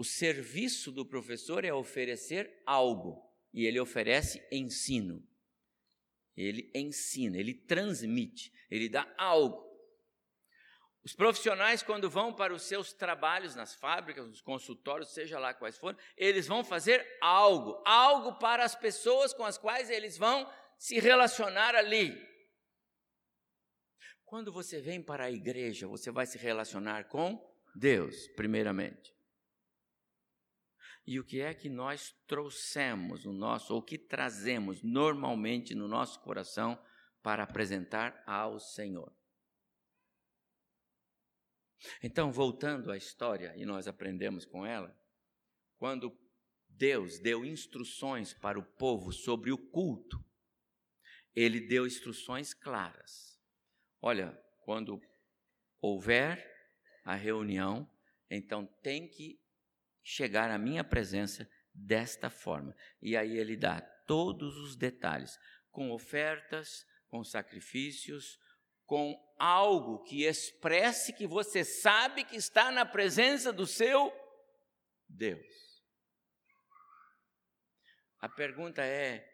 O 0.00 0.04
serviço 0.04 0.90
do 0.90 1.04
professor 1.04 1.62
é 1.62 1.74
oferecer 1.74 2.62
algo, 2.64 3.22
e 3.52 3.66
ele 3.66 3.78
oferece 3.78 4.42
ensino. 4.50 5.22
Ele 6.34 6.70
ensina, 6.74 7.36
ele 7.36 7.52
transmite, 7.52 8.50
ele 8.70 8.88
dá 8.88 9.06
algo. 9.18 9.62
Os 11.04 11.12
profissionais, 11.12 11.82
quando 11.82 12.08
vão 12.08 12.32
para 12.32 12.54
os 12.54 12.62
seus 12.62 12.94
trabalhos 12.94 13.54
nas 13.54 13.74
fábricas, 13.74 14.26
nos 14.26 14.40
consultórios, 14.40 15.12
seja 15.12 15.38
lá 15.38 15.52
quais 15.52 15.76
forem, 15.76 16.00
eles 16.16 16.46
vão 16.46 16.64
fazer 16.64 17.06
algo, 17.20 17.82
algo 17.84 18.38
para 18.38 18.64
as 18.64 18.74
pessoas 18.74 19.34
com 19.34 19.44
as 19.44 19.58
quais 19.58 19.90
eles 19.90 20.16
vão 20.16 20.50
se 20.78 20.98
relacionar 20.98 21.74
ali. 21.74 22.18
Quando 24.24 24.50
você 24.50 24.80
vem 24.80 25.02
para 25.02 25.24
a 25.24 25.30
igreja, 25.30 25.86
você 25.86 26.10
vai 26.10 26.24
se 26.24 26.38
relacionar 26.38 27.04
com 27.04 27.38
Deus, 27.76 28.28
primeiramente. 28.28 29.19
E 31.10 31.18
o 31.18 31.24
que 31.24 31.40
é 31.40 31.52
que 31.52 31.68
nós 31.68 32.14
trouxemos 32.24 33.24
no 33.24 33.32
nosso, 33.32 33.74
ou 33.74 33.82
que 33.82 33.98
trazemos 33.98 34.80
normalmente 34.80 35.74
no 35.74 35.88
nosso 35.88 36.20
coração 36.20 36.80
para 37.20 37.42
apresentar 37.42 38.22
ao 38.24 38.60
Senhor? 38.60 39.12
Então, 42.00 42.30
voltando 42.30 42.92
à 42.92 42.96
história, 42.96 43.52
e 43.56 43.64
nós 43.64 43.88
aprendemos 43.88 44.44
com 44.44 44.64
ela, 44.64 44.96
quando 45.78 46.16
Deus 46.68 47.18
deu 47.18 47.44
instruções 47.44 48.32
para 48.32 48.56
o 48.56 48.62
povo 48.62 49.10
sobre 49.10 49.50
o 49.50 49.58
culto, 49.58 50.24
ele 51.34 51.60
deu 51.60 51.88
instruções 51.88 52.54
claras. 52.54 53.36
Olha, 54.00 54.40
quando 54.60 55.02
houver 55.80 56.48
a 57.04 57.16
reunião, 57.16 57.90
então 58.30 58.64
tem 58.80 59.08
que 59.08 59.40
chegar 60.10 60.50
à 60.50 60.58
minha 60.58 60.82
presença 60.82 61.48
desta 61.72 62.28
forma. 62.28 62.74
E 63.00 63.16
aí 63.16 63.38
ele 63.38 63.56
dá 63.56 63.80
todos 63.80 64.56
os 64.56 64.76
detalhes, 64.76 65.38
com 65.70 65.92
ofertas, 65.92 66.84
com 67.06 67.22
sacrifícios, 67.22 68.38
com 68.84 69.16
algo 69.38 70.02
que 70.02 70.24
expresse 70.24 71.12
que 71.12 71.28
você 71.28 71.64
sabe 71.64 72.24
que 72.24 72.34
está 72.34 72.72
na 72.72 72.84
presença 72.84 73.52
do 73.52 73.66
seu 73.66 74.12
Deus. 75.08 75.80
A 78.18 78.28
pergunta 78.28 78.82
é, 78.84 79.32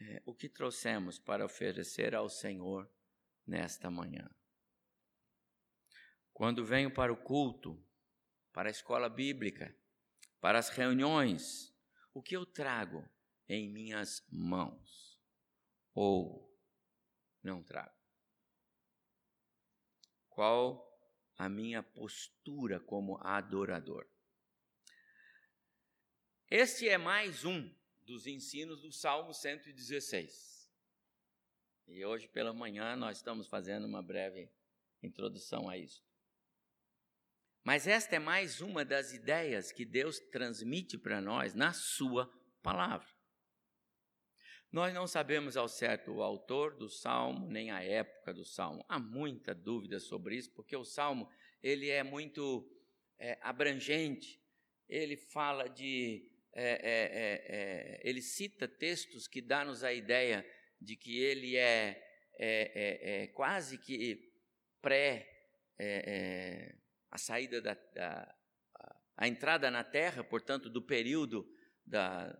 é 0.00 0.22
o 0.24 0.32
que 0.32 0.48
trouxemos 0.48 1.18
para 1.18 1.44
oferecer 1.44 2.14
ao 2.14 2.28
Senhor 2.28 2.88
nesta 3.44 3.90
manhã? 3.90 4.30
Quando 6.32 6.64
venho 6.64 6.92
para 6.92 7.12
o 7.12 7.16
culto, 7.16 7.83
para 8.54 8.68
a 8.68 8.70
escola 8.70 9.08
bíblica, 9.08 9.76
para 10.40 10.60
as 10.60 10.68
reuniões, 10.68 11.74
o 12.14 12.22
que 12.22 12.36
eu 12.36 12.46
trago 12.46 13.04
em 13.48 13.68
minhas 13.68 14.24
mãos? 14.30 15.20
Ou 15.92 16.56
não 17.42 17.64
trago? 17.64 17.92
Qual 20.28 20.88
a 21.36 21.48
minha 21.48 21.82
postura 21.82 22.78
como 22.78 23.18
adorador? 23.26 24.08
Este 26.48 26.88
é 26.88 26.96
mais 26.96 27.44
um 27.44 27.74
dos 28.02 28.28
ensinos 28.28 28.80
do 28.80 28.92
Salmo 28.92 29.34
116. 29.34 30.70
E 31.88 32.04
hoje 32.04 32.28
pela 32.28 32.52
manhã 32.52 32.94
nós 32.94 33.16
estamos 33.16 33.48
fazendo 33.48 33.84
uma 33.84 34.02
breve 34.02 34.48
introdução 35.02 35.68
a 35.68 35.76
isso. 35.76 36.04
Mas 37.64 37.86
esta 37.86 38.16
é 38.16 38.18
mais 38.18 38.60
uma 38.60 38.84
das 38.84 39.14
ideias 39.14 39.72
que 39.72 39.86
Deus 39.86 40.20
transmite 40.30 40.98
para 40.98 41.18
nós 41.18 41.54
na 41.54 41.72
Sua 41.72 42.30
palavra. 42.62 43.08
Nós 44.70 44.92
não 44.92 45.06
sabemos 45.06 45.56
ao 45.56 45.66
certo 45.66 46.12
o 46.12 46.22
autor 46.22 46.76
do 46.76 46.90
salmo, 46.90 47.48
nem 47.48 47.70
a 47.70 47.82
época 47.82 48.34
do 48.34 48.44
salmo. 48.44 48.84
Há 48.86 48.98
muita 48.98 49.54
dúvida 49.54 49.98
sobre 49.98 50.36
isso, 50.36 50.52
porque 50.52 50.76
o 50.76 50.84
salmo 50.84 51.26
ele 51.62 51.88
é 51.88 52.02
muito 52.02 52.70
é, 53.18 53.38
abrangente. 53.40 54.38
Ele 54.86 55.16
fala 55.16 55.66
de, 55.66 56.30
é, 56.52 56.70
é, 56.70 56.74
é, 56.74 57.56
é 57.56 58.00
ele 58.04 58.20
cita 58.20 58.68
textos 58.68 59.26
que 59.26 59.40
dá-nos 59.40 59.82
a 59.82 59.90
ideia 59.90 60.44
de 60.78 60.96
que 60.96 61.18
ele 61.18 61.56
é, 61.56 61.98
é 62.38 63.26
quase 63.28 63.78
que 63.78 64.30
pré 64.82 65.30
a 67.14 67.18
saída 67.18 67.62
da, 67.62 67.74
da 67.94 68.34
a, 69.16 69.28
entrada 69.28 69.70
na 69.70 69.84
Terra, 69.84 70.24
portanto, 70.24 70.68
do 70.68 70.82
período 70.82 71.48
da, 71.86 72.36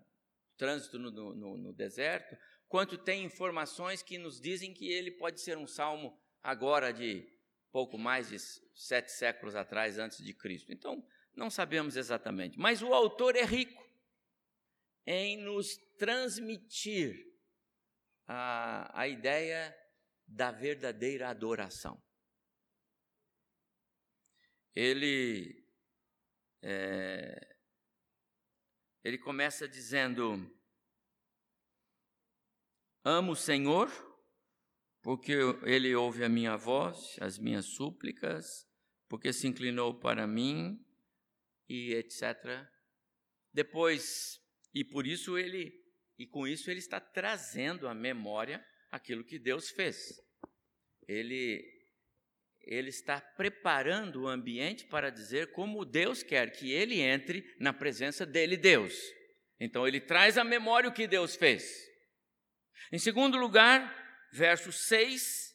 trânsito 0.56 0.98
no, 0.98 1.10
no, 1.10 1.56
no 1.56 1.72
deserto, 1.72 2.36
quanto 2.68 2.98
tem 2.98 3.24
informações 3.24 4.02
que 4.02 4.18
nos 4.18 4.40
dizem 4.40 4.74
que 4.74 4.90
ele 4.90 5.12
pode 5.12 5.40
ser 5.40 5.56
um 5.56 5.66
salmo 5.66 6.20
agora 6.42 6.92
de 6.92 7.24
pouco 7.70 7.96
mais 7.96 8.28
de 8.30 8.38
sete 8.74 9.12
séculos 9.12 9.54
atrás, 9.54 9.96
antes 9.96 10.18
de 10.18 10.34
Cristo. 10.34 10.72
Então, 10.72 11.06
não 11.36 11.50
sabemos 11.50 11.96
exatamente. 11.96 12.58
Mas 12.58 12.82
o 12.82 12.92
autor 12.92 13.36
é 13.36 13.44
rico 13.44 13.82
em 15.06 15.36
nos 15.36 15.76
transmitir 15.98 17.32
a, 18.26 19.00
a 19.00 19.06
ideia 19.06 19.72
da 20.26 20.50
verdadeira 20.50 21.28
adoração. 21.28 22.03
Ele 24.74 25.64
é, 26.62 27.56
ele 29.04 29.18
começa 29.18 29.68
dizendo: 29.68 30.50
Amo 33.04 33.32
o 33.32 33.36
Senhor, 33.36 33.90
porque 35.02 35.34
ele 35.64 35.94
ouve 35.94 36.24
a 36.24 36.28
minha 36.28 36.56
voz, 36.56 37.16
as 37.20 37.38
minhas 37.38 37.66
súplicas, 37.66 38.66
porque 39.08 39.30
se 39.30 39.46
inclinou 39.46 40.00
para 40.00 40.26
mim, 40.26 40.82
e 41.68 41.92
etc. 41.92 42.66
Depois, 43.52 44.40
e 44.72 44.82
por 44.82 45.06
isso 45.06 45.36
ele, 45.36 45.84
e 46.18 46.26
com 46.26 46.48
isso 46.48 46.70
ele 46.70 46.80
está 46.80 46.98
trazendo 46.98 47.86
à 47.86 47.94
memória 47.94 48.66
aquilo 48.90 49.24
que 49.24 49.38
Deus 49.38 49.68
fez. 49.70 50.18
Ele 51.06 51.73
ele 52.66 52.88
está 52.88 53.20
preparando 53.20 54.22
o 54.22 54.28
ambiente 54.28 54.86
para 54.86 55.10
dizer 55.10 55.52
como 55.52 55.84
Deus 55.84 56.22
quer 56.22 56.50
que 56.50 56.72
ele 56.72 57.00
entre 57.00 57.44
na 57.58 57.72
presença 57.72 58.24
dele, 58.24 58.56
Deus. 58.56 58.94
Então 59.60 59.86
ele 59.86 60.00
traz 60.00 60.36
à 60.38 60.44
memória 60.44 60.88
o 60.88 60.92
que 60.92 61.06
Deus 61.06 61.36
fez. 61.36 61.64
Em 62.92 62.98
segundo 62.98 63.36
lugar, 63.36 64.28
verso 64.32 64.72
6, 64.72 65.54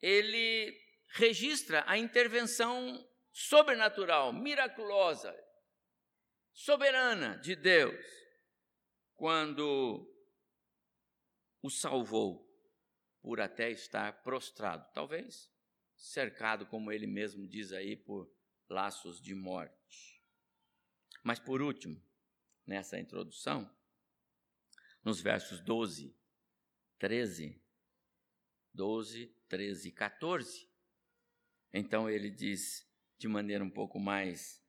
ele 0.00 0.76
registra 1.14 1.84
a 1.86 1.98
intervenção 1.98 3.06
sobrenatural, 3.30 4.32
miraculosa, 4.32 5.34
soberana 6.52 7.38
de 7.38 7.56
Deus, 7.56 8.04
quando 9.14 10.08
o 11.62 11.70
salvou 11.70 12.46
por 13.20 13.40
até 13.40 13.70
estar 13.70 14.22
prostrado. 14.22 14.84
Talvez 14.92 15.51
cercado, 16.02 16.66
como 16.66 16.90
ele 16.90 17.06
mesmo 17.06 17.46
diz 17.46 17.72
aí, 17.72 17.96
por 17.96 18.28
laços 18.68 19.20
de 19.22 19.34
morte. 19.34 20.20
Mas 21.22 21.38
por 21.38 21.62
último, 21.62 22.02
nessa 22.66 22.98
introdução, 22.98 23.72
nos 25.04 25.20
versos 25.20 25.60
12, 25.60 26.12
13, 26.98 27.62
12, 28.74 29.26
13 29.48 29.88
e 29.88 29.92
14, 29.92 30.68
então 31.72 32.10
ele 32.10 32.30
diz 32.30 32.84
de 33.16 33.28
maneira 33.28 33.62
um 33.62 33.70
pouco 33.70 34.00
mais 34.00 34.60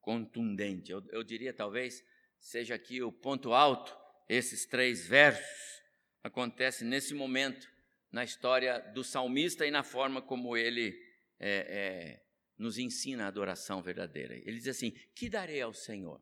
contundente, 0.00 0.92
eu, 0.92 1.04
eu 1.10 1.24
diria 1.24 1.52
talvez 1.52 2.04
seja 2.38 2.76
aqui 2.76 3.02
o 3.02 3.10
ponto 3.10 3.52
alto, 3.52 3.96
esses 4.28 4.66
três 4.66 5.04
versos, 5.04 5.82
acontece 6.22 6.84
nesse 6.84 7.12
momento 7.12 7.68
na 8.16 8.24
história 8.24 8.78
do 8.94 9.04
salmista 9.04 9.66
e 9.66 9.70
na 9.70 9.82
forma 9.82 10.22
como 10.22 10.56
ele 10.56 10.98
é, 11.38 11.50
é, 11.68 12.22
nos 12.56 12.78
ensina 12.78 13.24
a 13.24 13.28
adoração 13.28 13.82
verdadeira. 13.82 14.34
Ele 14.34 14.56
diz 14.56 14.68
assim: 14.68 14.90
Que 15.14 15.28
darei 15.28 15.60
ao 15.60 15.74
Senhor? 15.74 16.18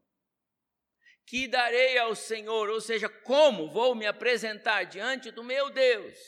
Que 1.24 1.46
darei 1.46 1.96
ao 1.98 2.16
Senhor? 2.16 2.68
Ou 2.68 2.80
seja, 2.80 3.08
como 3.08 3.70
vou 3.70 3.94
me 3.94 4.06
apresentar 4.06 4.82
diante 4.82 5.30
do 5.30 5.44
meu 5.44 5.70
Deus 5.70 6.18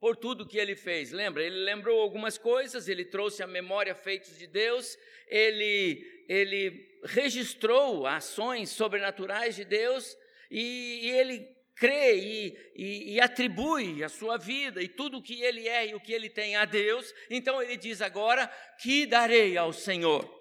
por 0.00 0.16
tudo 0.16 0.46
que 0.46 0.58
ele 0.58 0.74
fez? 0.74 1.12
Lembra? 1.12 1.44
Ele 1.44 1.62
lembrou 1.62 2.00
algumas 2.00 2.36
coisas, 2.36 2.88
ele 2.88 3.04
trouxe 3.04 3.44
a 3.44 3.46
memória 3.46 3.94
feitos 3.94 4.36
de 4.36 4.48
Deus, 4.48 4.98
ele, 5.28 6.04
ele 6.28 7.00
registrou 7.04 8.08
ações 8.08 8.70
sobrenaturais 8.70 9.54
de 9.54 9.64
Deus 9.64 10.16
e, 10.50 11.06
e 11.06 11.10
ele 11.12 11.55
crê 11.76 12.16
e, 12.16 12.72
e, 12.74 13.14
e, 13.14 13.20
atribui 13.20 14.02
a 14.02 14.08
sua 14.08 14.36
vida 14.36 14.82
e 14.82 14.88
tudo 14.88 15.18
o 15.18 15.22
que 15.22 15.42
ele 15.42 15.68
é 15.68 15.88
e 15.88 15.94
o 15.94 16.00
que 16.00 16.12
ele 16.12 16.30
tem 16.30 16.56
a 16.56 16.64
Deus, 16.64 17.12
então 17.30 17.62
ele 17.62 17.76
diz 17.76 18.00
agora: 18.00 18.48
Que 18.80 19.06
darei 19.06 19.56
ao 19.56 19.72
Senhor? 19.72 20.34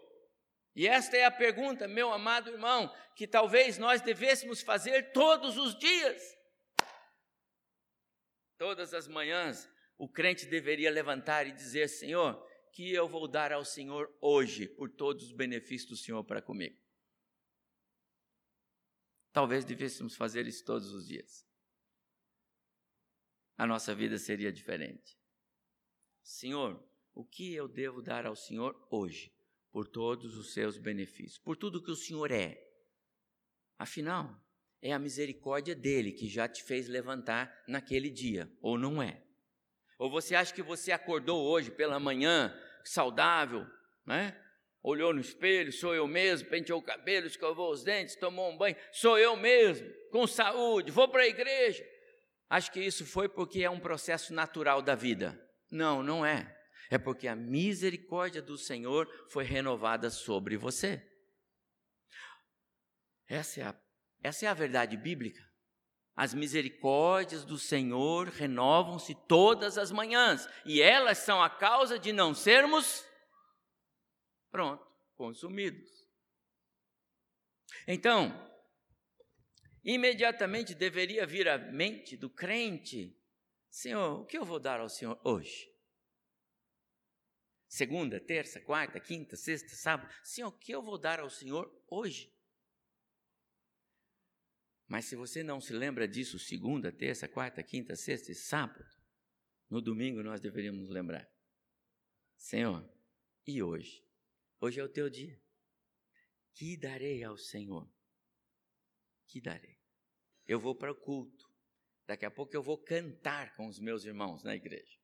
E 0.76 0.88
esta 0.88 1.16
é 1.16 1.26
a 1.26 1.32
pergunta, 1.32 1.88
meu 1.88 2.12
amado 2.12 2.50
irmão, 2.50 2.94
que 3.16 3.28
talvez 3.28 3.78
nós 3.78 4.02
devêssemos 4.02 4.62
fazer 4.62 5.12
todos 5.12 5.58
os 5.58 5.78
dias. 5.78 6.22
Todas 8.58 8.94
as 8.94 9.08
manhãs, 9.08 9.70
o 9.98 10.10
crente 10.10 10.46
deveria 10.46 10.90
levantar 10.90 11.46
e 11.46 11.52
dizer: 11.52 11.88
Senhor, 11.90 12.42
que 12.72 12.94
eu 12.94 13.08
vou 13.08 13.28
dar 13.28 13.52
ao 13.52 13.64
Senhor 13.64 14.10
hoje 14.22 14.68
por 14.68 14.90
todos 14.90 15.26
os 15.26 15.32
benefícios 15.32 15.90
do 15.90 15.98
Senhor 15.98 16.24
para 16.24 16.42
comigo. 16.42 16.85
Talvez 19.36 19.66
devêssemos 19.66 20.16
fazer 20.16 20.48
isso 20.48 20.64
todos 20.64 20.94
os 20.94 21.06
dias. 21.06 21.46
A 23.58 23.68
nossa 23.68 23.94
vida 23.94 24.18
seria 24.18 24.50
diferente. 24.50 25.20
Senhor, 26.24 26.82
o 27.14 27.26
que 27.26 27.54
eu 27.54 27.68
devo 27.68 28.02
dar 28.02 28.26
ao 28.26 28.34
Senhor 28.34 28.88
hoje 28.90 29.36
por 29.74 29.90
todos 29.90 30.38
os 30.38 30.54
seus 30.54 30.78
benefícios, 30.78 31.38
por 31.38 31.58
tudo 31.58 31.84
que 31.84 31.92
o 31.92 31.98
Senhor 31.98 32.32
é? 32.32 32.58
Afinal, 33.78 34.42
é 34.82 34.94
a 34.94 35.00
misericórdia 35.00 35.76
dele 35.76 36.14
que 36.14 36.30
já 36.30 36.48
te 36.48 36.64
fez 36.64 36.88
levantar 36.88 37.54
naquele 37.68 38.10
dia, 38.10 38.50
ou 38.62 38.78
não 38.78 39.04
é? 39.04 39.22
Ou 40.00 40.10
você 40.10 40.34
acha 40.34 40.54
que 40.54 40.64
você 40.64 40.94
acordou 40.94 41.44
hoje 41.44 41.72
pela 41.72 42.00
manhã 42.00 42.58
saudável, 42.86 43.68
né? 44.06 44.42
Olhou 44.86 45.12
no 45.12 45.20
espelho, 45.20 45.74
sou 45.74 45.96
eu 45.96 46.08
mesmo, 46.08 46.48
penteou 46.48 46.80
o 46.80 46.84
cabelo, 46.84 47.26
escovou 47.26 47.72
os 47.72 47.84
dentes, 47.84 48.16
tomou 48.16 48.52
um 48.52 48.58
banho, 48.58 48.76
sou 48.92 49.18
eu 49.18 49.36
mesmo, 49.36 49.92
com 50.12 50.28
saúde, 50.28 50.92
vou 50.92 51.08
para 51.08 51.24
a 51.24 51.28
igreja. 51.28 51.84
Acho 52.48 52.72
que 52.72 52.80
isso 52.80 53.04
foi 53.04 53.28
porque 53.28 53.64
é 53.64 53.70
um 53.70 53.80
processo 53.80 54.32
natural 54.32 54.84
da 54.84 54.94
vida. 54.94 55.42
Não, 55.72 56.04
não 56.04 56.24
é. 56.24 56.56
É 56.92 57.00
porque 57.00 57.28
a 57.28 57.36
misericórdia 57.36 58.44
do 58.44 58.60
Senhor 58.60 59.10
foi 59.28 59.44
renovada 59.44 60.12
sobre 60.12 60.56
você. 60.56 61.04
Essa 63.28 63.62
é 63.62 63.64
a, 63.64 63.76
essa 64.22 64.46
é 64.46 64.50
a 64.50 64.54
verdade 64.54 64.96
bíblica. 64.96 65.44
As 66.16 66.36
misericórdias 66.36 67.44
do 67.44 67.58
Senhor 67.58 68.28
renovam-se 68.28 69.16
todas 69.28 69.80
as 69.80 69.92
manhãs, 69.92 70.48
e 70.64 70.80
elas 70.80 71.18
são 71.18 71.42
a 71.42 71.50
causa 71.50 71.98
de 71.98 72.14
não 72.14 72.36
sermos 72.36 73.04
Pronto, 74.56 74.90
consumidos. 75.16 76.08
Então, 77.86 78.32
imediatamente 79.84 80.74
deveria 80.74 81.28
vir 81.28 81.50
à 81.50 81.58
mente 81.58 82.16
do 82.16 82.30
crente: 82.30 83.22
Senhor, 83.70 84.22
o 84.22 84.26
que 84.26 84.38
eu 84.38 84.46
vou 84.46 84.58
dar 84.58 84.80
ao 84.80 84.88
Senhor 84.88 85.20
hoje? 85.26 85.70
Segunda, 87.68 88.18
terça, 88.18 88.62
quarta, 88.62 88.98
quinta, 88.98 89.36
sexta, 89.36 89.76
sábado. 89.76 90.10
Senhor, 90.24 90.48
o 90.48 90.58
que 90.58 90.72
eu 90.72 90.82
vou 90.82 90.98
dar 90.98 91.20
ao 91.20 91.30
Senhor 91.30 91.70
hoje? 91.90 92.34
Mas 94.88 95.04
se 95.04 95.18
você 95.18 95.44
não 95.44 95.60
se 95.60 95.74
lembra 95.74 96.08
disso, 96.08 96.40
segunda, 96.40 96.94
terça, 96.94 97.28
quarta, 97.28 97.62
quinta, 97.62 97.94
sexta 97.94 98.32
e 98.32 98.36
sábado, 98.36 98.90
no 99.70 99.82
domingo 99.82 100.24
nós 100.24 100.40
deveríamos 100.40 100.88
lembrar. 100.88 101.30
Senhor, 102.38 102.90
e 103.46 103.62
hoje? 103.62 104.06
Hoje 104.66 104.80
é 104.80 104.84
o 104.84 104.90
teu 104.90 105.12
dia. 105.12 105.40
Que 106.56 106.76
darei 106.76 107.24
ao 107.24 107.38
Senhor? 107.38 107.88
Que 109.28 109.40
darei? 109.40 109.78
Eu 110.48 110.60
vou 110.60 110.74
para 110.74 110.92
o 110.92 110.96
culto. 110.96 111.46
Daqui 112.08 112.26
a 112.26 112.32
pouco 112.32 112.56
eu 112.56 112.64
vou 112.64 112.76
cantar 112.76 113.56
com 113.56 113.68
os 113.68 113.80
meus 113.80 114.06
irmãos 114.06 114.44
na 114.44 114.56
igreja. 114.56 114.98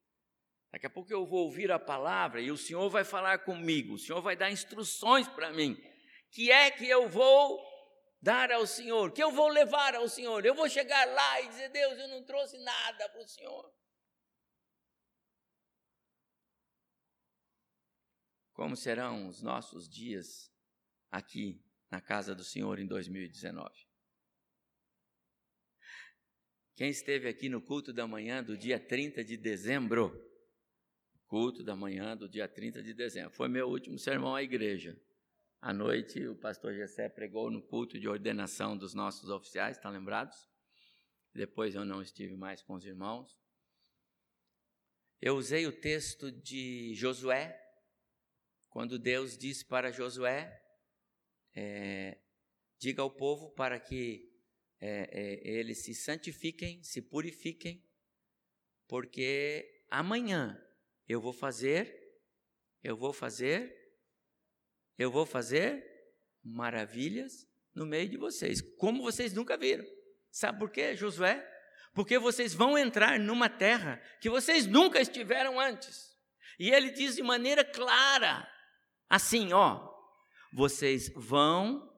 Daqui 0.72 0.88
a 0.88 0.90
pouco 0.90 1.14
eu 1.14 1.28
vou 1.28 1.46
ouvir 1.46 1.72
a 1.72 1.78
palavra 1.78 2.42
e 2.42 2.50
o 2.50 2.58
Senhor 2.58 2.90
vai 2.90 3.04
falar 3.04 3.46
comigo, 3.46 3.94
o 3.94 4.00
Senhor 4.00 4.20
vai 4.20 4.36
dar 4.36 4.50
instruções 4.50 5.28
para 5.28 5.54
mim. 5.54 5.78
Que 6.32 6.52
é 6.52 6.72
que 6.72 6.90
eu 6.90 7.08
vou 7.08 7.64
dar 8.20 8.52
ao 8.52 8.66
Senhor? 8.66 9.12
Que 9.12 9.22
eu 9.22 9.30
vou 9.30 9.50
levar 9.50 9.94
ao 9.94 10.10
Senhor? 10.10 10.44
Eu 10.44 10.56
vou 10.56 10.68
chegar 10.68 11.06
lá 11.06 11.42
e 11.42 11.50
dizer: 11.50 11.70
Deus, 11.70 12.00
eu 12.00 12.08
não 12.08 12.24
trouxe 12.26 12.58
nada 12.58 13.10
para 13.10 13.22
o 13.22 13.28
Senhor. 13.28 13.72
Como 18.62 18.76
serão 18.76 19.28
os 19.28 19.42
nossos 19.42 19.90
dias 19.90 20.54
aqui 21.10 21.60
na 21.90 22.00
casa 22.00 22.36
do 22.36 22.44
Senhor 22.44 22.78
em 22.78 22.86
2019? 22.86 23.72
Quem 26.76 26.92
esteve 26.92 27.28
aqui 27.28 27.50
no 27.50 27.60
culto 27.60 27.92
da 27.92 28.06
manhã 28.06 28.44
do 28.44 28.56
dia 28.56 28.80
30 28.80 29.24
de 29.24 29.36
dezembro, 29.36 30.14
culto 31.26 31.64
da 31.64 31.76
manhã 31.76 32.16
do 32.16 32.30
dia 32.30 32.48
30 32.48 32.84
de 32.84 32.94
dezembro. 32.94 33.32
Foi 33.32 33.50
meu 33.50 33.68
último 33.68 33.98
sermão 33.98 34.36
à 34.36 34.44
igreja. 34.44 34.96
À 35.60 35.74
noite, 35.74 36.24
o 36.28 36.36
pastor 36.36 36.76
Gessé 36.76 37.10
pregou 37.10 37.50
no 37.50 37.64
culto 37.64 38.00
de 38.00 38.08
ordenação 38.08 38.78
dos 38.78 38.94
nossos 38.94 39.32
oficiais, 39.32 39.78
estão 39.78 39.90
lembrados? 39.90 40.38
Depois 41.34 41.74
eu 41.74 41.84
não 41.84 42.00
estive 42.00 42.36
mais 42.36 42.62
com 42.62 42.76
os 42.76 42.86
irmãos. 42.86 43.36
Eu 45.20 45.36
usei 45.36 45.66
o 45.66 45.72
texto 45.72 46.32
de 46.32 46.94
Josué, 46.94 47.61
quando 48.72 48.98
Deus 48.98 49.38
disse 49.38 49.64
para 49.64 49.92
Josué: 49.92 50.60
é, 51.54 52.18
diga 52.80 53.04
ao 53.04 53.12
povo 53.12 53.52
para 53.52 53.80
que 53.80 54.34
é, 54.80 55.10
é, 55.12 55.48
eles 55.48 55.84
se 55.84 55.94
santifiquem, 55.94 56.82
se 56.82 57.02
purifiquem, 57.02 57.86
porque 58.88 59.86
amanhã 59.90 60.60
eu 61.08 61.22
vou 61.22 61.34
fazer, 61.34 62.18
eu 62.84 62.98
vou 62.98 63.14
fazer, 63.14 63.78
eu 64.98 65.12
vou 65.12 65.26
fazer 65.26 65.86
maravilhas 66.42 67.48
no 67.76 67.86
meio 67.86 68.10
de 68.10 68.18
vocês, 68.18 68.62
como 68.78 69.04
vocês 69.04 69.34
nunca 69.34 69.58
viram. 69.58 69.86
Sabe 70.32 70.60
por 70.60 70.72
quê, 70.72 70.96
Josué? 70.96 71.46
Porque 71.94 72.18
vocês 72.18 72.54
vão 72.54 72.78
entrar 72.78 73.20
numa 73.20 73.50
terra 73.50 74.02
que 74.22 74.30
vocês 74.30 74.66
nunca 74.66 75.02
estiveram 75.02 75.60
antes. 75.60 76.18
E 76.58 76.70
ele 76.70 76.92
diz 76.92 77.18
de 77.18 77.24
maneira 77.24 77.66
clara, 77.66 78.50
assim, 79.12 79.52
ó, 79.52 79.90
vocês 80.54 81.12
vão 81.14 81.92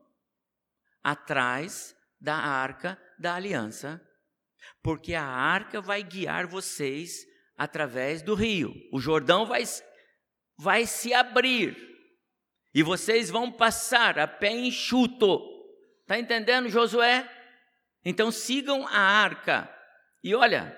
atrás 1.03 1.95
da 2.19 2.35
arca 2.35 2.99
da 3.19 3.35
aliança, 3.35 4.01
porque 4.81 5.13
a 5.13 5.23
arca 5.23 5.79
vai 5.79 6.01
guiar 6.01 6.47
vocês 6.47 7.23
através 7.55 8.23
do 8.23 8.33
rio. 8.33 8.73
O 8.91 8.99
Jordão 8.99 9.45
vai, 9.45 9.63
vai 10.57 10.87
se 10.87 11.13
abrir 11.13 11.77
e 12.73 12.81
vocês 12.81 13.29
vão 13.29 13.51
passar 13.51 14.17
a 14.17 14.27
pé 14.27 14.51
enxuto. 14.51 15.39
Está 16.01 16.17
entendendo, 16.17 16.67
Josué? 16.67 17.29
Então 18.03 18.31
sigam 18.31 18.87
a 18.87 18.97
arca. 18.97 19.69
E 20.23 20.33
olha, 20.33 20.75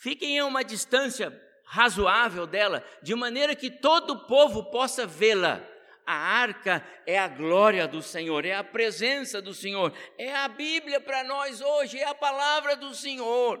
fiquem 0.00 0.38
a 0.38 0.44
uma 0.44 0.62
distância 0.62 1.30
razoável 1.72 2.46
dela, 2.46 2.84
de 3.02 3.14
maneira 3.14 3.56
que 3.56 3.70
todo 3.70 4.10
o 4.10 4.26
povo 4.26 4.64
possa 4.64 5.06
vê-la. 5.06 5.66
A 6.04 6.12
arca 6.12 6.86
é 7.06 7.18
a 7.18 7.26
glória 7.26 7.88
do 7.88 8.02
Senhor, 8.02 8.44
é 8.44 8.52
a 8.52 8.62
presença 8.62 9.40
do 9.40 9.54
Senhor, 9.54 9.90
é 10.18 10.34
a 10.34 10.48
Bíblia 10.48 11.00
para 11.00 11.24
nós 11.24 11.62
hoje, 11.62 11.98
é 11.98 12.04
a 12.04 12.14
palavra 12.14 12.76
do 12.76 12.94
Senhor. 12.94 13.58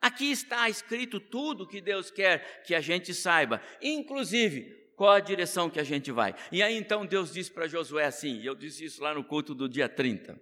Aqui 0.00 0.32
está 0.32 0.68
escrito 0.68 1.20
tudo 1.20 1.68
que 1.68 1.80
Deus 1.80 2.10
quer 2.10 2.64
que 2.64 2.74
a 2.74 2.80
gente 2.80 3.14
saiba, 3.14 3.62
inclusive 3.80 4.90
qual 4.96 5.12
a 5.12 5.20
direção 5.20 5.70
que 5.70 5.78
a 5.78 5.84
gente 5.84 6.10
vai. 6.10 6.34
E 6.50 6.60
aí 6.60 6.76
então 6.76 7.06
Deus 7.06 7.32
disse 7.32 7.52
para 7.52 7.68
Josué 7.68 8.04
assim, 8.04 8.40
e 8.40 8.46
eu 8.46 8.56
disse 8.56 8.84
isso 8.84 9.00
lá 9.00 9.14
no 9.14 9.22
culto 9.22 9.54
do 9.54 9.68
dia 9.68 9.88
30. 9.88 10.40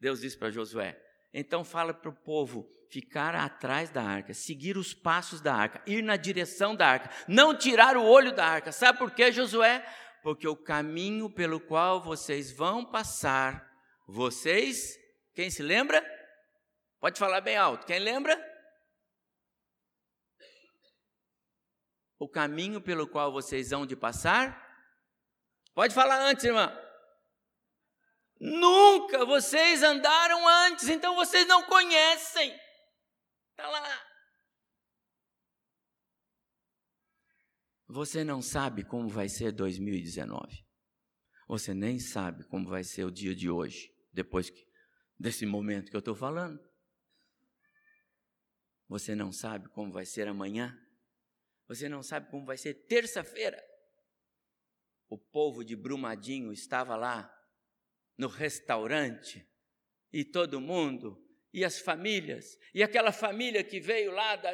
Deus 0.00 0.20
disse 0.20 0.36
para 0.36 0.50
Josué: 0.50 1.00
então 1.32 1.62
fala 1.62 1.94
para 1.94 2.10
o 2.10 2.12
povo 2.12 2.68
ficar 2.92 3.34
atrás 3.34 3.90
da 3.90 4.02
arca, 4.02 4.34
seguir 4.34 4.76
os 4.76 4.92
passos 4.92 5.40
da 5.40 5.54
arca, 5.54 5.82
ir 5.86 6.02
na 6.02 6.16
direção 6.16 6.76
da 6.76 6.86
arca, 6.86 7.10
não 7.26 7.56
tirar 7.56 7.96
o 7.96 8.04
olho 8.04 8.32
da 8.32 8.46
arca. 8.46 8.70
Sabe 8.70 8.98
por 8.98 9.10
quê, 9.10 9.32
Josué? 9.32 9.84
Porque 10.22 10.46
o 10.46 10.54
caminho 10.54 11.28
pelo 11.28 11.58
qual 11.58 12.00
vocês 12.02 12.52
vão 12.52 12.84
passar, 12.84 13.66
vocês, 14.06 14.96
quem 15.34 15.50
se 15.50 15.62
lembra? 15.62 16.04
Pode 17.00 17.18
falar 17.18 17.40
bem 17.40 17.56
alto. 17.56 17.86
Quem 17.86 17.98
lembra? 17.98 18.52
o 22.22 22.28
caminho 22.28 22.80
pelo 22.80 23.08
qual 23.08 23.32
vocês 23.32 23.72
hão 23.72 23.84
de 23.84 23.96
passar? 23.96 24.56
Pode 25.74 25.92
falar 25.92 26.20
antes, 26.20 26.44
irmã. 26.44 26.72
Nunca 28.38 29.24
vocês 29.24 29.82
andaram 29.82 30.46
antes, 30.46 30.88
então 30.88 31.16
vocês 31.16 31.44
não 31.48 31.64
conhecem. 31.64 32.56
Está 33.52 33.68
lá. 33.68 34.12
Você 37.86 38.24
não 38.24 38.40
sabe 38.40 38.82
como 38.84 39.08
vai 39.08 39.28
ser 39.28 39.52
2019. 39.52 40.66
Você 41.46 41.74
nem 41.74 41.98
sabe 41.98 42.44
como 42.44 42.68
vai 42.68 42.82
ser 42.82 43.04
o 43.04 43.10
dia 43.10 43.34
de 43.34 43.50
hoje, 43.50 43.94
depois 44.10 44.48
que, 44.48 44.66
desse 45.18 45.44
momento 45.44 45.90
que 45.90 45.96
eu 45.96 46.00
estou 46.00 46.14
falando. 46.14 46.58
Você 48.88 49.14
não 49.14 49.30
sabe 49.30 49.68
como 49.68 49.92
vai 49.92 50.06
ser 50.06 50.26
amanhã. 50.26 50.74
Você 51.68 51.88
não 51.88 52.02
sabe 52.02 52.30
como 52.30 52.46
vai 52.46 52.56
ser 52.56 52.74
terça-feira. 52.86 53.62
O 55.08 55.18
povo 55.18 55.62
de 55.62 55.76
Brumadinho 55.76 56.52
estava 56.52 56.96
lá 56.96 57.30
no 58.16 58.28
restaurante 58.28 59.46
e 60.10 60.24
todo 60.24 60.60
mundo 60.60 61.21
e 61.52 61.64
as 61.64 61.78
famílias 61.78 62.58
e 62.74 62.82
aquela 62.82 63.12
família 63.12 63.62
que 63.62 63.80
veio 63.80 64.12
lá 64.12 64.36
da, 64.36 64.50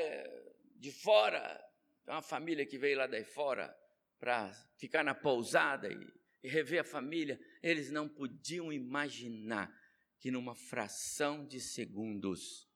de 0.76 0.90
fora, 0.90 1.64
uma 2.06 2.22
família 2.22 2.66
que 2.66 2.78
veio 2.78 2.98
lá 2.98 3.06
de 3.06 3.24
fora 3.24 3.74
para 4.18 4.52
ficar 4.76 5.04
na 5.04 5.14
pousada 5.14 5.88
e, 5.88 6.12
e 6.42 6.48
rever 6.48 6.80
a 6.80 6.84
família, 6.84 7.38
eles 7.62 7.90
não 7.90 8.08
podiam 8.08 8.72
imaginar 8.72 9.72
que 10.18 10.30
numa 10.30 10.54
fração 10.54 11.46
de 11.46 11.60
segundos 11.60 12.68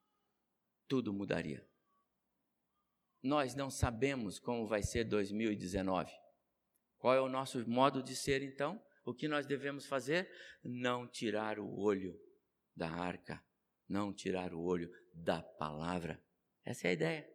tudo 0.87 1.12
mudaria 1.12 1.66
nós 3.22 3.54
não 3.54 3.70
sabemos 3.70 4.38
como 4.38 4.66
vai 4.66 4.82
ser 4.82 5.04
2019. 5.04 6.12
Qual 6.98 7.14
é 7.14 7.20
o 7.20 7.28
nosso 7.28 7.66
modo 7.68 8.02
de 8.02 8.16
ser 8.16 8.42
então? 8.42 8.82
O 9.04 9.14
que 9.14 9.28
nós 9.28 9.46
devemos 9.46 9.87
fazer? 9.87 10.28
Não 10.62 11.06
tirar 11.06 11.58
o 11.58 11.78
olho 11.78 12.18
da 12.74 12.90
arca, 12.90 13.42
não 13.92 14.12
tirar 14.12 14.55
o 14.55 14.61
olho 14.61 14.90
da 15.12 15.42
palavra. 15.42 16.22
Essa 16.64 16.88
é 16.88 16.90
a 16.90 16.94
ideia. 16.94 17.31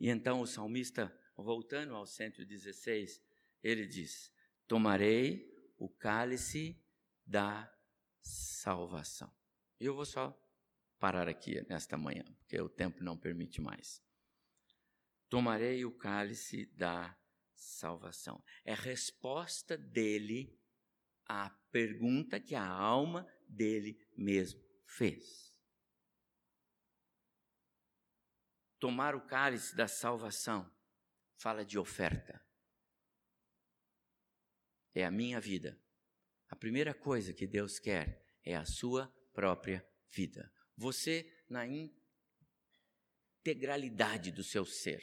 E 0.00 0.08
então 0.08 0.40
o 0.40 0.46
salmista, 0.46 1.14
voltando 1.36 1.94
ao 1.94 2.06
116, 2.06 3.22
ele 3.62 3.86
diz: 3.86 4.32
Tomarei 4.66 5.52
o 5.76 5.88
cálice 5.88 6.80
da 7.26 7.70
salvação. 8.20 9.30
Eu 9.80 9.94
vou 9.94 10.04
só 10.04 10.38
parar 10.98 11.28
aqui 11.28 11.60
nesta 11.68 11.96
manhã, 11.96 12.24
porque 12.38 12.60
o 12.60 12.68
tempo 12.68 13.02
não 13.02 13.18
permite 13.18 13.60
mais 13.60 14.04
tomarei 15.34 15.84
o 15.84 15.90
cálice 15.90 16.64
da 16.76 17.12
salvação. 17.56 18.40
É 18.64 18.72
resposta 18.72 19.76
dele 19.76 20.56
à 21.26 21.50
pergunta 21.72 22.38
que 22.38 22.54
a 22.54 22.64
alma 22.64 23.26
dele 23.48 23.98
mesmo 24.16 24.62
fez. 24.96 25.52
Tomar 28.78 29.14
o 29.14 29.26
cálice 29.26 29.74
da 29.74 29.88
salvação 29.88 30.70
fala 31.36 31.64
de 31.64 31.78
oferta. 31.78 32.44
É 34.94 35.04
a 35.04 35.10
minha 35.10 35.40
vida. 35.40 35.80
A 36.48 36.56
primeira 36.56 36.94
coisa 36.94 37.32
que 37.32 37.46
Deus 37.46 37.78
quer 37.78 38.24
é 38.44 38.54
a 38.54 38.64
sua 38.64 39.08
própria 39.32 39.84
vida. 40.10 40.52
Você 40.76 41.44
na 41.48 41.66
integralidade 41.66 44.30
do 44.30 44.44
seu 44.44 44.64
ser. 44.64 45.02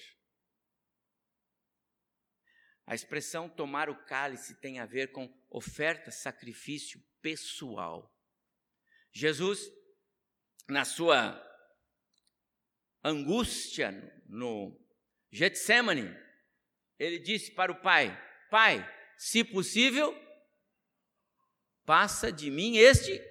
A 2.86 2.96
expressão 2.96 3.50
tomar 3.50 3.90
o 3.90 4.06
cálice 4.06 4.60
tem 4.60 4.80
a 4.80 4.86
ver 4.86 5.12
com 5.12 5.30
oferta, 5.50 6.12
sacrifício 6.12 7.04
pessoal. 7.22 8.16
Jesus, 9.14 9.70
na 10.68 10.86
sua 10.86 11.40
angústia 13.04 13.92
no 14.28 14.80
Getsemane, 15.32 16.16
ele 16.98 17.20
disse 17.20 17.52
para 17.52 17.72
o 17.72 17.82
Pai: 17.82 18.16
Pai, 18.50 18.88
se 19.18 19.44
possível, 19.44 20.16
passa 21.86 22.32
de 22.32 22.50
mim 22.50 22.78
este 22.78 23.22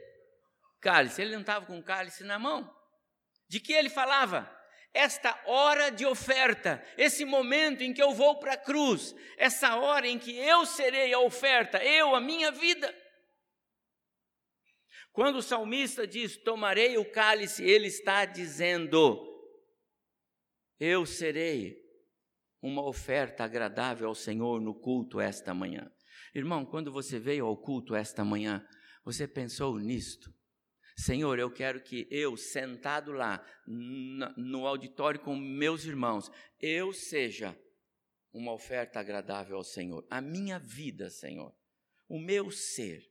cálice. 0.81 1.23
Ele 1.23 1.33
não 1.33 1.41
estava 1.41 1.67
com 1.67 1.79
o 1.79 1.85
cálice 1.85 2.25
na 2.25 2.39
mão. 2.39 2.75
De 3.49 3.61
que 3.61 3.73
ele 3.73 3.91
falava? 3.91 4.61
esta 4.93 5.39
hora 5.47 5.91
de 5.91 6.05
oferta, 6.05 6.85
esse 6.97 7.25
momento 7.25 7.83
em 7.83 7.93
que 7.93 8.03
eu 8.03 8.13
vou 8.13 8.39
para 8.39 8.55
a 8.55 8.59
cruz, 8.59 9.15
essa 9.37 9.77
hora 9.77 10.07
em 10.09 10.19
que 10.19 10.37
eu 10.37 10.67
serei 10.67 11.13
a 11.13 11.21
oferta, 11.21 11.83
eu, 11.83 12.15
a 12.15 12.21
minha 12.21 12.51
vida. 12.51 12.93
Quando 15.13 15.37
o 15.37 15.43
salmista 15.43 16.07
diz: 16.07 16.37
Tomarei 16.37 16.97
o 16.99 17.11
cálice, 17.11 17.65
ele 17.65 17.89
está 17.89 18.25
dizendo: 18.25 19.19
Eu 20.79 21.05
serei 21.05 21.77
uma 22.63 22.87
oferta 22.87 23.45
agradável 23.45 24.09
ao 24.09 24.15
Senhor 24.15 24.61
no 24.61 24.75
culto 24.75 25.21
esta 25.21 25.55
manhã. 25.55 25.91
Irmão, 26.35 26.65
quando 26.65 26.93
você 26.93 27.19
veio 27.19 27.47
ao 27.47 27.57
culto 27.57 27.95
esta 27.95 28.25
manhã, 28.25 28.65
você 29.05 29.27
pensou 29.27 29.79
nisto? 29.79 30.33
Senhor, 30.97 31.39
eu 31.39 31.51
quero 31.51 31.83
que 31.83 32.07
eu, 32.11 32.37
sentado 32.37 33.13
lá 33.13 33.45
no 34.37 34.67
auditório 34.67 35.19
com 35.19 35.35
meus 35.35 35.85
irmãos, 35.85 36.31
eu 36.61 36.93
seja 36.93 37.59
uma 38.33 38.53
oferta 38.53 39.01
agradável 39.01 39.57
ao 39.57 39.65
Senhor. 39.65 40.07
A 40.11 40.21
minha 40.21 40.59
vida, 40.59 41.09
Senhor, 41.09 41.55
o 42.09 42.19
meu 42.19 42.51
ser. 42.51 43.10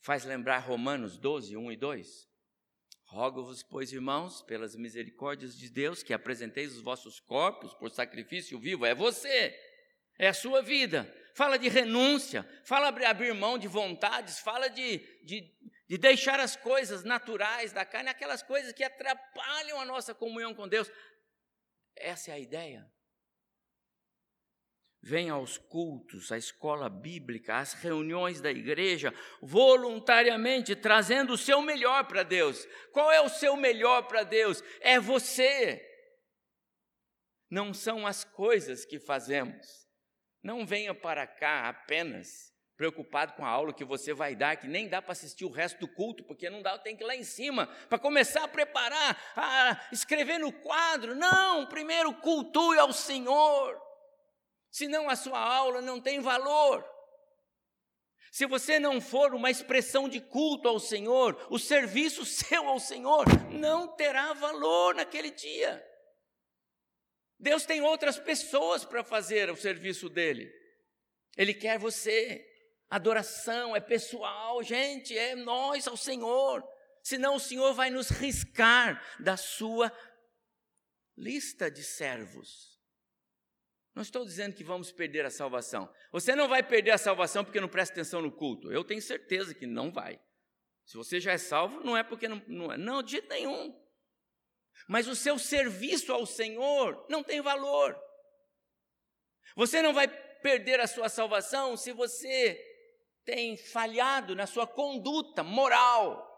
Faz 0.00 0.24
lembrar 0.24 0.58
Romanos 0.58 1.18
12, 1.18 1.56
1 1.56 1.72
e 1.72 1.76
2? 1.76 2.30
Rogo-vos, 3.04 3.62
pois, 3.62 3.92
irmãos, 3.92 4.40
pelas 4.42 4.76
misericórdias 4.76 5.56
de 5.56 5.68
Deus, 5.68 6.02
que 6.02 6.14
apresenteis 6.14 6.76
os 6.76 6.80
vossos 6.80 7.18
corpos 7.18 7.74
por 7.74 7.90
sacrifício 7.90 8.58
vivo. 8.58 8.86
É 8.86 8.94
você, 8.94 9.58
é 10.18 10.28
a 10.28 10.34
sua 10.34 10.62
vida, 10.62 11.12
fala 11.34 11.58
de 11.58 11.68
renúncia, 11.68 12.48
fala 12.64 12.90
de 12.90 13.04
abrir 13.04 13.34
mão 13.34 13.58
de 13.58 13.66
vontades, 13.66 14.38
fala 14.38 14.68
de, 14.68 14.98
de, 15.24 15.52
de 15.88 15.98
deixar 15.98 16.38
as 16.38 16.54
coisas 16.54 17.02
naturais 17.02 17.72
da 17.72 17.84
carne, 17.84 18.10
aquelas 18.10 18.42
coisas 18.42 18.72
que 18.72 18.84
atrapalham 18.84 19.80
a 19.80 19.84
nossa 19.84 20.14
comunhão 20.14 20.54
com 20.54 20.68
Deus. 20.68 20.90
Essa 21.96 22.30
é 22.30 22.34
a 22.34 22.38
ideia. 22.38 22.90
Venha 25.02 25.32
aos 25.32 25.56
cultos, 25.56 26.30
à 26.30 26.36
escola 26.36 26.88
bíblica, 26.90 27.56
às 27.56 27.72
reuniões 27.72 28.40
da 28.40 28.50
igreja, 28.50 29.14
voluntariamente 29.40 30.76
trazendo 30.76 31.32
o 31.32 31.38
seu 31.38 31.62
melhor 31.62 32.04
para 32.04 32.22
Deus. 32.22 32.66
Qual 32.92 33.10
é 33.10 33.20
o 33.20 33.28
seu 33.28 33.56
melhor 33.56 34.02
para 34.02 34.24
Deus? 34.24 34.62
É 34.80 35.00
você. 35.00 35.86
Não 37.50 37.72
são 37.72 38.06
as 38.06 38.24
coisas 38.24 38.84
que 38.84 39.00
fazemos. 39.00 39.88
Não 40.42 40.66
venha 40.66 40.94
para 40.94 41.26
cá 41.26 41.68
apenas 41.68 42.50
preocupado 42.76 43.34
com 43.34 43.44
a 43.44 43.48
aula 43.48 43.74
que 43.74 43.84
você 43.84 44.14
vai 44.14 44.34
dar, 44.34 44.56
que 44.56 44.66
nem 44.66 44.88
dá 44.88 45.02
para 45.02 45.12
assistir 45.12 45.44
o 45.44 45.50
resto 45.50 45.80
do 45.80 45.88
culto, 45.88 46.24
porque 46.24 46.48
não 46.48 46.62
dá, 46.62 46.78
tem 46.78 46.96
que 46.96 47.04
ir 47.04 47.06
lá 47.06 47.14
em 47.14 47.24
cima 47.24 47.66
para 47.88 47.98
começar 47.98 48.44
a 48.44 48.48
preparar, 48.48 49.32
a 49.36 49.88
escrever 49.92 50.38
no 50.38 50.50
quadro. 50.50 51.14
Não, 51.14 51.66
primeiro 51.66 52.12
cultue 52.14 52.78
ao 52.78 52.92
Senhor. 52.92 53.89
Senão 54.70 55.10
a 55.10 55.16
sua 55.16 55.38
aula 55.38 55.80
não 55.80 56.00
tem 56.00 56.20
valor. 56.20 56.88
Se 58.30 58.46
você 58.46 58.78
não 58.78 59.00
for 59.00 59.34
uma 59.34 59.50
expressão 59.50 60.08
de 60.08 60.20
culto 60.20 60.68
ao 60.68 60.78
Senhor, 60.78 61.46
o 61.50 61.58
serviço 61.58 62.24
seu 62.26 62.68
ao 62.68 62.78
Senhor 62.78 63.24
não 63.50 63.88
terá 63.88 64.32
valor 64.32 64.94
naquele 64.94 65.30
dia. 65.30 65.84
Deus 67.38 67.64
tem 67.64 67.80
outras 67.80 68.18
pessoas 68.18 68.84
para 68.84 69.02
fazer 69.02 69.50
o 69.50 69.56
serviço 69.56 70.08
dele. 70.08 70.52
Ele 71.36 71.54
quer 71.54 71.78
você. 71.78 72.46
Adoração 72.88 73.74
é 73.74 73.80
pessoal, 73.80 74.62
gente, 74.62 75.16
é 75.16 75.34
nós 75.34 75.86
ao 75.86 75.96
Senhor. 75.96 76.62
Senão 77.02 77.36
o 77.36 77.40
Senhor 77.40 77.72
vai 77.72 77.88
nos 77.88 78.10
riscar 78.10 79.00
da 79.18 79.36
sua 79.36 79.92
lista 81.16 81.70
de 81.70 81.82
servos. 81.82 82.79
Não 83.94 84.02
estou 84.02 84.24
dizendo 84.24 84.54
que 84.54 84.64
vamos 84.64 84.92
perder 84.92 85.26
a 85.26 85.30
salvação. 85.30 85.92
Você 86.12 86.34
não 86.34 86.48
vai 86.48 86.62
perder 86.62 86.92
a 86.92 86.98
salvação 86.98 87.44
porque 87.44 87.60
não 87.60 87.68
presta 87.68 87.94
atenção 87.94 88.22
no 88.22 88.30
culto. 88.30 88.72
Eu 88.72 88.84
tenho 88.84 89.02
certeza 89.02 89.54
que 89.54 89.66
não 89.66 89.90
vai. 89.90 90.20
Se 90.86 90.96
você 90.96 91.20
já 91.20 91.32
é 91.32 91.38
salvo, 91.38 91.80
não 91.80 91.96
é 91.96 92.02
porque 92.02 92.28
não, 92.28 92.42
não 92.46 92.72
é. 92.72 92.78
Não, 92.78 93.02
de 93.02 93.12
jeito 93.12 93.28
nenhum 93.28 93.80
mas 94.88 95.06
o 95.06 95.14
seu 95.14 95.38
serviço 95.38 96.12
ao 96.12 96.26
Senhor 96.26 97.06
não 97.08 97.22
tem 97.22 97.40
valor. 97.40 97.96
Você 99.54 99.82
não 99.82 99.92
vai 99.92 100.08
perder 100.08 100.80
a 100.80 100.86
sua 100.86 101.08
salvação 101.08 101.76
se 101.76 101.92
você 101.92 102.58
tem 103.24 103.56
falhado 103.56 104.34
na 104.34 104.46
sua 104.46 104.66
conduta 104.66 105.42
moral. 105.42 106.28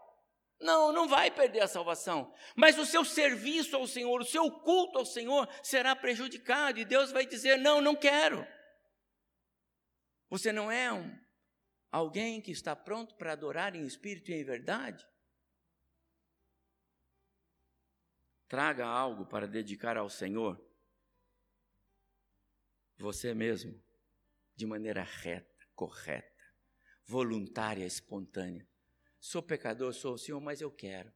Não, 0.59 0.91
não 0.91 1.07
vai 1.07 1.29
perder 1.29 1.61
a 1.61 1.67
salvação. 1.67 2.33
Mas 2.55 2.77
o 2.77 2.85
seu 2.85 3.03
serviço 3.03 3.75
ao 3.75 3.85
Senhor, 3.85 4.21
o 4.21 4.25
seu 4.25 4.49
culto 4.49 4.99
ao 4.99 5.05
Senhor 5.05 5.47
será 5.61 5.95
prejudicado 5.95 6.79
e 6.79 6.85
Deus 6.85 7.11
vai 7.11 7.25
dizer: 7.25 7.57
"Não, 7.57 7.81
não 7.81 7.95
quero". 7.95 8.45
Você 10.29 10.51
não 10.51 10.71
é 10.71 10.91
um 10.91 11.13
alguém 11.91 12.41
que 12.41 12.51
está 12.51 12.75
pronto 12.75 13.15
para 13.15 13.33
adorar 13.33 13.75
em 13.75 13.85
espírito 13.85 14.31
e 14.31 14.35
em 14.35 14.43
verdade? 14.43 15.05
traga 18.53 18.85
algo 18.85 19.25
para 19.25 19.47
dedicar 19.47 19.97
ao 19.97 20.07
Senhor, 20.07 20.63
você 22.99 23.33
mesmo, 23.33 23.83
de 24.55 24.63
maneira 24.67 25.01
reta, 25.01 25.65
correta, 25.73 26.53
voluntária, 27.03 27.83
espontânea. 27.83 28.69
Sou 29.23 29.41
pecador, 29.41 29.93
sou 29.93 30.15
o 30.15 30.17
Senhor, 30.17 30.41
mas 30.41 30.59
eu 30.59 30.69
quero. 30.69 31.09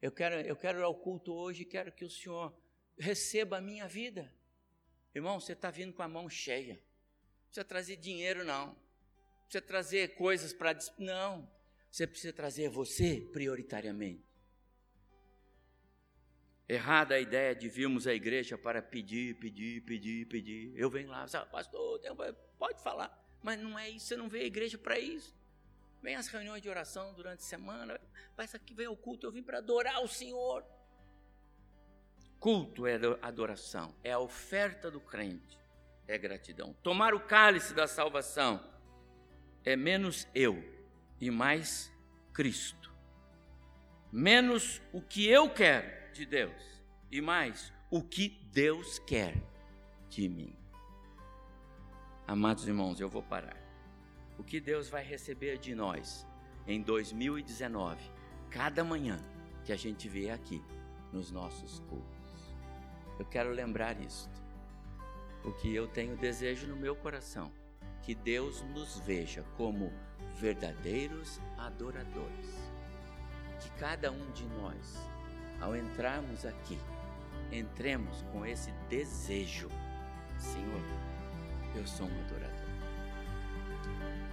Eu 0.00 0.12
quero, 0.12 0.36
eu 0.36 0.54
quero 0.54 0.78
ir 0.78 0.84
ao 0.84 0.94
culto 0.94 1.34
hoje, 1.34 1.64
quero 1.64 1.90
que 1.90 2.04
o 2.04 2.08
Senhor 2.08 2.56
receba 2.96 3.58
a 3.58 3.60
minha 3.60 3.88
vida. 3.88 4.32
Irmão, 5.12 5.40
você 5.40 5.52
está 5.52 5.68
vindo 5.68 5.92
com 5.92 6.00
a 6.00 6.06
mão 6.06 6.30
cheia. 6.30 6.74
Não 6.74 7.46
precisa 7.46 7.64
trazer 7.64 7.96
dinheiro, 7.96 8.44
não. 8.44 8.66
Não 8.66 8.76
precisa 9.46 9.62
trazer 9.62 10.14
coisas 10.14 10.52
para. 10.52 10.78
Não. 10.96 11.50
Você 11.90 12.06
precisa 12.06 12.32
trazer 12.32 12.68
você 12.68 13.28
prioritariamente. 13.32 14.24
Errada 16.68 17.16
a 17.16 17.20
ideia 17.20 17.52
de 17.52 17.68
virmos 17.68 18.06
à 18.06 18.14
igreja 18.14 18.56
para 18.56 18.80
pedir, 18.80 19.34
pedir, 19.40 19.80
pedir, 19.80 20.24
pedir. 20.28 20.72
Eu 20.76 20.88
venho 20.88 21.08
lá, 21.08 21.26
pastor, 21.50 22.00
pode 22.56 22.80
falar, 22.80 23.10
mas 23.42 23.58
não 23.58 23.76
é 23.76 23.90
isso, 23.90 24.06
você 24.06 24.16
não 24.16 24.28
veio 24.28 24.44
à 24.44 24.46
igreja 24.46 24.78
para 24.78 25.00
isso. 25.00 25.39
Vem 26.02 26.16
às 26.16 26.28
reuniões 26.28 26.62
de 26.62 26.68
oração 26.68 27.12
durante 27.12 27.40
a 27.40 27.44
semana, 27.44 28.00
mas 28.36 28.54
aqui 28.54 28.72
vem 28.74 28.86
ao 28.86 28.96
culto, 28.96 29.26
eu 29.26 29.32
vim 29.32 29.42
para 29.42 29.58
adorar 29.58 30.02
o 30.02 30.08
Senhor. 30.08 30.64
Culto 32.38 32.86
é 32.86 32.98
adoração, 33.20 33.94
é 34.02 34.12
a 34.12 34.18
oferta 34.18 34.90
do 34.90 35.00
crente, 35.00 35.58
é 36.08 36.16
gratidão. 36.16 36.72
Tomar 36.82 37.12
o 37.12 37.20
cálice 37.20 37.74
da 37.74 37.86
salvação 37.86 38.64
é 39.62 39.76
menos 39.76 40.26
eu 40.34 40.64
e 41.20 41.30
mais 41.30 41.92
Cristo. 42.32 42.90
Menos 44.10 44.80
o 44.92 45.02
que 45.02 45.28
eu 45.28 45.50
quero 45.50 46.12
de 46.14 46.24
Deus 46.24 46.82
e 47.10 47.20
mais 47.20 47.72
o 47.90 48.02
que 48.02 48.28
Deus 48.50 48.98
quer 49.00 49.34
de 50.08 50.28
mim. 50.28 50.56
Amados 52.26 52.66
irmãos, 52.66 53.00
eu 53.00 53.08
vou 53.08 53.22
parar. 53.22 53.59
O 54.40 54.42
que 54.42 54.58
Deus 54.58 54.88
vai 54.88 55.04
receber 55.04 55.58
de 55.58 55.74
nós 55.74 56.26
em 56.66 56.80
2019, 56.80 58.00
cada 58.48 58.82
manhã 58.82 59.18
que 59.66 59.70
a 59.70 59.76
gente 59.76 60.08
vê 60.08 60.30
aqui 60.30 60.64
nos 61.12 61.30
nossos 61.30 61.80
cultos. 61.80 62.56
Eu 63.18 63.26
quero 63.26 63.50
lembrar 63.50 64.00
isto, 64.00 64.42
porque 65.42 65.68
eu 65.68 65.86
tenho 65.86 66.16
desejo 66.16 66.66
no 66.66 66.74
meu 66.74 66.96
coração 66.96 67.52
que 68.00 68.14
Deus 68.14 68.62
nos 68.74 68.98
veja 69.00 69.44
como 69.58 69.92
verdadeiros 70.36 71.38
adoradores. 71.58 72.72
Que 73.60 73.68
cada 73.72 74.10
um 74.10 74.30
de 74.30 74.46
nós 74.46 74.96
ao 75.60 75.76
entrarmos 75.76 76.46
aqui, 76.46 76.78
entremos 77.52 78.24
com 78.32 78.46
esse 78.46 78.70
desejo: 78.88 79.68
Senhor, 80.38 80.82
eu 81.76 81.86
sou 81.86 82.06
um 82.06 82.20
adorador. 82.22 82.70